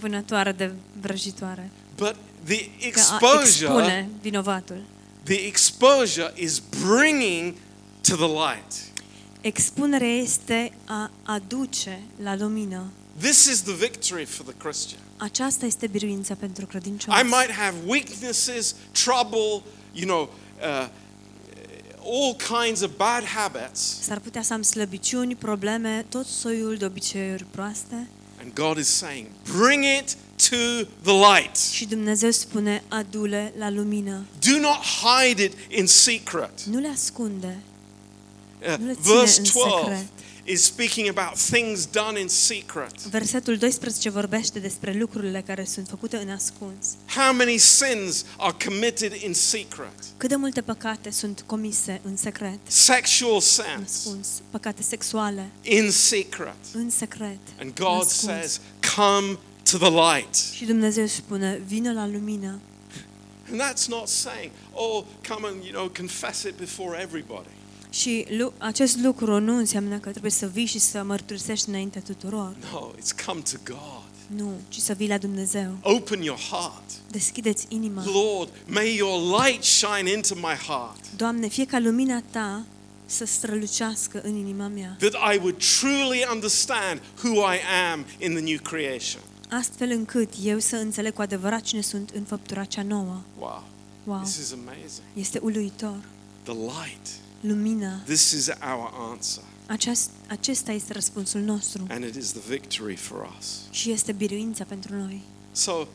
[0.00, 1.70] vânătoare de vrăjitoare.
[1.96, 4.82] but the Că a exposure, expune vinovatul.
[5.24, 7.56] The exposure is bringing
[8.02, 8.92] to the light.
[9.40, 12.92] Expunerea este a aduce la lumină.
[13.18, 15.00] This is the victory for the Christian.
[15.16, 17.20] Aceasta este biruința pentru credincios.
[17.20, 19.62] I might have weaknesses, trouble,
[19.92, 20.30] you know,
[20.62, 20.88] uh,
[22.04, 27.44] all kinds of bad habits, S-ar putea să am slăbiciuni, probleme, tot soiul de obiceiuri
[27.50, 28.08] proaste
[28.56, 29.26] and God is saying,
[29.58, 30.56] bring it to
[31.02, 31.56] the light.
[31.72, 34.24] și Dumnezeu spune adule la lumină.
[34.50, 36.62] Do not hide it in secret.
[36.62, 37.58] Nu le ascunde.
[38.62, 40.06] Uh, Nu le ține verse în 12 secret.
[40.46, 43.00] Is speaking about things done in secret.
[43.00, 46.86] Versetul 12 vorbește despre lucrurile care sunt făcute în ascuns.
[47.16, 49.94] How many sins are committed in secret?
[50.16, 55.90] Cât de multe păcate sunt comise în secret, Sexual în sins ascuns, păcate sexuale, in
[55.90, 56.56] secret.
[56.72, 57.38] în secret.
[57.58, 58.14] And în God ascuns.
[58.20, 58.60] says,
[58.96, 59.38] come
[59.70, 60.34] to the light.
[60.54, 62.60] Și Dumnezeu spune, vină la lumină.
[63.50, 67.48] And that's not saying, oh, come and, you know, confess it before everybody.
[67.94, 72.56] Și lu- acest lucru nu înseamnă că trebuie să vii și să mărturisești înainte tuturor.
[72.72, 74.02] No, it's come to God.
[74.40, 75.76] Nu, ci să vii la Dumnezeu.
[75.82, 76.90] Open your heart.
[77.10, 78.04] Deschideți inima.
[78.04, 82.64] Lord, may your light shine into my heart Doamne, fie ca lumina Ta
[83.06, 87.58] să strălucească în inima mea, that I would truly understand who I
[87.92, 89.20] am in the new creation.
[89.50, 93.20] astfel încât eu să înțeleg cu adevărat cine sunt în făptura cea nouă.
[93.38, 93.64] Wow.
[94.04, 95.04] Wow, This is amazing.
[95.14, 95.96] este uluitor.
[96.42, 97.06] The light.
[97.46, 98.00] Lumina.
[98.04, 99.42] This is our answer.
[99.66, 103.46] Aceast, acesta este răspunsul nostru And it is the victory for us.
[103.70, 105.20] și este biruința pentru noi.
[105.52, 105.86] So,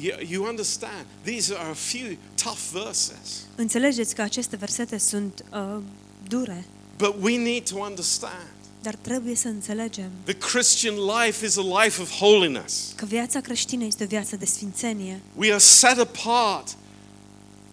[0.00, 3.46] you, you understand, these are a few tough verses.
[3.54, 5.82] Înțelegeți că aceste versete sunt uh,
[6.28, 6.64] dure,
[6.98, 8.46] But we need to understand
[8.82, 12.92] dar trebuie să înțelegem the Christian life is a life of holiness.
[12.96, 15.20] că viața creștină este o viață de sfințenie.
[15.34, 16.76] We are set apart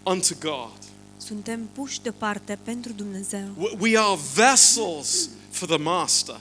[0.03, 0.82] unto God.
[1.17, 3.47] Suntem puși deoparte pentru Dumnezeu.
[3.57, 6.39] We- We are vessels for the Master.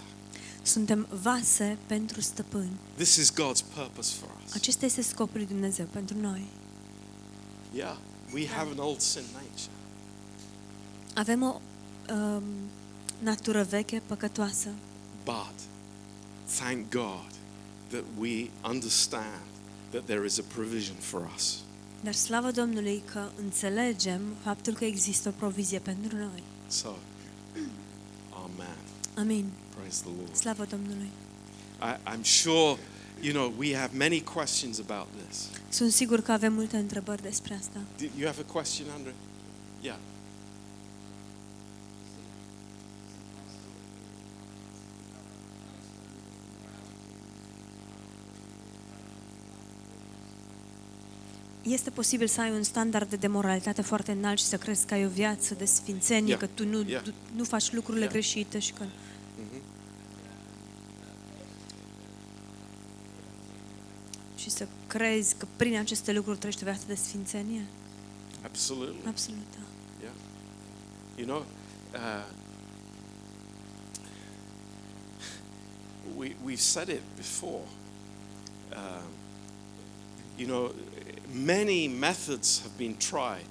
[0.62, 2.70] Suntem vase pentru stăpâni.
[2.94, 4.54] This is God's purpose for us.
[4.54, 6.46] Acesta este scopul lui Dumnezeu pentru noi.
[7.74, 7.96] Yeah,
[8.32, 9.70] we have an old sin nature.
[11.14, 11.60] Avem o
[12.12, 12.42] um,
[13.18, 14.68] natură veche, păcătoasă,
[15.24, 15.54] But
[16.58, 17.30] thank God
[17.88, 19.40] that we understand
[19.90, 21.58] that there is a provision for us.
[22.02, 26.42] Dar slavă Domnului că înțelegem faptul că există o provizie pentru noi.
[26.66, 26.88] So,
[28.44, 28.76] Amen.
[29.16, 29.50] Amin.
[29.76, 30.36] Praise the Lord.
[30.36, 31.10] Slavă Domnului.
[31.80, 32.78] I, I'm sure,
[33.20, 35.48] you know, we have many questions about this.
[35.68, 37.78] Sunt sigur că avem multe întrebări despre asta.
[37.98, 39.14] Do you have a question, Andre?
[39.80, 39.98] Yeah.
[51.62, 55.04] Este posibil să ai un standard de moralitate foarte înalt și să crezi că ai
[55.04, 56.38] o viață de sfințenie, Yeah.
[56.38, 57.02] că tu nu, Yeah.
[57.02, 58.12] tu nu faci lucrurile Yeah.
[58.12, 58.84] greșite și că...
[58.84, 59.62] Mhm.
[64.36, 67.64] Și să crezi că prin aceste lucruri trăiești o viață de sfințenie?
[68.44, 68.96] Absolutely.
[69.06, 69.64] Absolut, da.
[70.02, 70.14] Yeah.
[71.16, 71.44] You know,
[71.94, 72.24] uh,
[76.16, 77.62] we, we've said it before.
[78.76, 79.08] Um,
[80.36, 80.72] you know,
[81.44, 83.48] many methods have been tried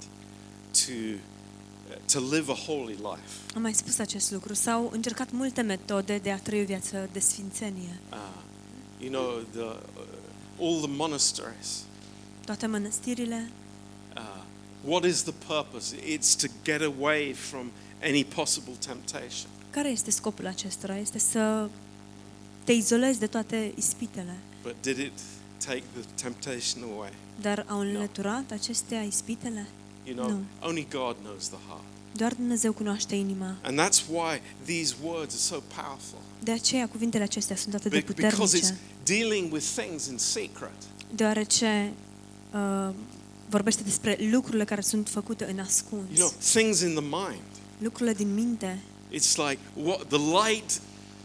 [0.86, 3.54] to, uh, to live a holy life.
[3.56, 4.54] Am mai spus acest lucru.
[4.54, 8.00] S-au încercat multe metode de a trăi o viață de sfințenie.
[8.12, 8.18] Uh,
[9.00, 11.84] you know, the, uh, all the monasteries.
[12.46, 13.50] Toate mănăstirile,
[14.16, 14.44] Uh,
[14.86, 15.96] what is the purpose?
[15.96, 17.72] It's to get away from
[18.04, 19.50] any possible temptation.
[19.70, 20.98] care este scopul acestora?
[20.98, 21.70] Este să
[22.64, 24.36] te izolezi de toate ispitele.
[24.64, 25.12] But did it
[25.66, 27.10] take the temptation away?
[27.42, 29.66] Dar au înlăturat acestea ispitele?
[30.04, 30.68] You know, No.
[30.68, 31.84] only God knows the heart.
[32.16, 33.56] Doar Dumnezeu cunoaște inima.
[33.64, 36.20] And that's why these words are so powerful.
[36.44, 38.80] De aceea cuvintele acestea sunt atât de Be- Because it's puternice.
[39.04, 40.72] dealing with things in secret.
[41.16, 41.94] Deoarece
[42.54, 42.94] uh,
[43.50, 46.18] vorbește despre lucrurile care sunt făcute în ascuns.
[46.18, 47.42] You know, things in the mind.
[47.78, 48.80] Lucrurile din minte.
[49.12, 50.82] It's like what the light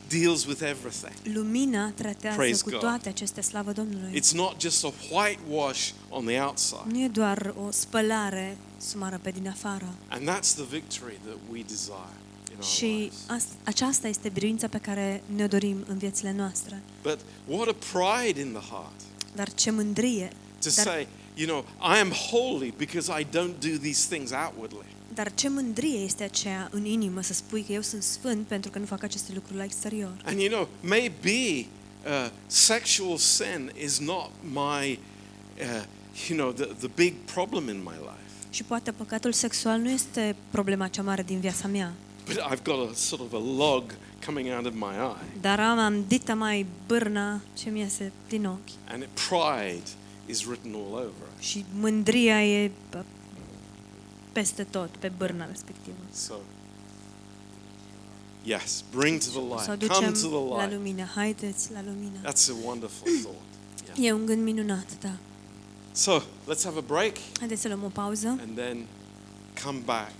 [0.08, 1.34] deals with everything.
[1.36, 2.78] Lumina tratează Praise cu God.
[2.80, 4.20] toate aceste slavă Domnului.
[4.20, 6.80] It's not just a whitewash on the outside.
[6.92, 9.94] Nu e doar o spălare sumară pe din afară.
[10.08, 12.14] And that's the victory that we desire
[12.50, 13.14] in our Și lives.
[13.44, 16.82] ast- aceasta este biruința pe care ne dorim în viețile noastre.
[17.02, 19.00] But what a pride in the heart
[19.34, 20.28] Dar ce mândrie,
[20.62, 21.64] to Dar- say, you know,
[21.96, 24.86] I am holy because I don't do these things outwardly.
[25.16, 28.78] Dar ce mândrie este aceea în inimă să spui că eu sunt sfânt pentru că
[28.78, 30.12] nu fac aceste lucruri la exterior.
[30.24, 31.66] And you know, maybe
[32.06, 34.98] uh, sexual sin is not my,
[35.58, 35.84] uh,
[36.28, 38.24] you know, the, the big problem in my life.
[38.50, 41.92] Și poate păcatul sexual nu este problema cea mare din viața mea,
[42.26, 43.82] But I've got a sort of a log
[44.24, 45.40] coming out of my eye.
[45.40, 48.70] dar am, am dita mai bârna ce mi iese din ochi.
[48.88, 49.88] And it, pride
[50.26, 51.44] is written all over it.
[51.44, 53.04] Și mândria e bă,
[54.38, 55.96] peste tot, pe bârna respectivă.
[56.12, 56.34] So,
[58.44, 59.66] yes, bring to the Să o light.
[59.66, 60.72] Come ducem to the la light.
[60.76, 61.04] lumină.
[61.14, 62.18] Haideți la lumină.
[62.20, 63.46] That's a wonderful thought.
[63.84, 64.08] Yeah.
[64.08, 65.12] E un gând minunat, da.
[65.92, 68.86] So, let's have a break Haideți să luăm o pauză and then
[69.64, 70.12] come back